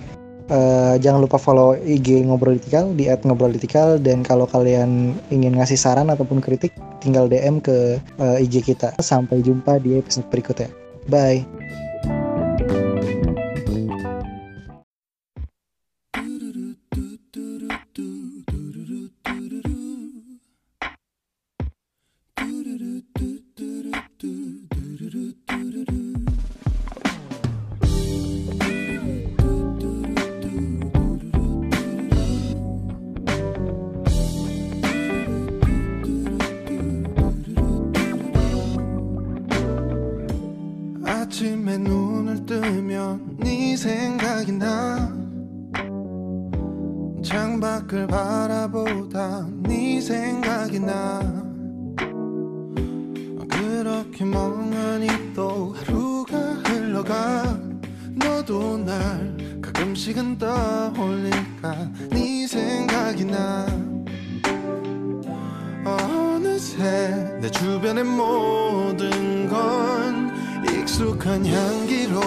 Eh, 0.51 0.95
jangan 0.99 1.23
lupa 1.23 1.39
follow 1.39 1.71
IG 1.79 2.27
Ngobrolitikal 2.27 2.91
di 2.91 3.07
@ngobrolitikal 3.07 3.95
dan 4.03 4.27
kalau 4.27 4.43
kalian 4.43 5.15
ingin 5.31 5.55
ngasih 5.55 5.79
saran 5.79 6.11
ataupun 6.11 6.43
kritik 6.43 6.75
tinggal 6.99 7.31
DM 7.31 7.63
ke 7.63 7.95
eh, 8.19 8.43
IG 8.43 8.59
kita. 8.59 8.91
Sampai 8.99 9.39
jumpa 9.39 9.79
di 9.79 9.95
episode 9.95 10.27
berikutnya. 10.27 10.67
Bye. 11.07 11.47
어느새 66.83 67.37
내 67.39 67.49
주변의 67.49 68.03
모든 68.03 69.47
건 69.47 70.33
익숙한 70.69 71.45
향기로 71.45 72.19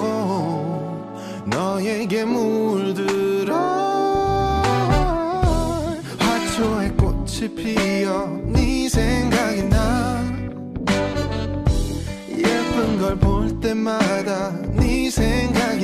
너에게 1.46 2.24
물들어. 2.24 3.54
화초에 6.18 6.88
꽃이 6.92 7.54
피어 7.54 8.26
네 8.46 8.88
생각이 8.88 9.64
나. 9.64 10.24
예쁜 12.30 12.98
걸 12.98 13.16
볼 13.16 13.60
때마다 13.60 14.52
네 14.74 15.10
생각 15.10 15.80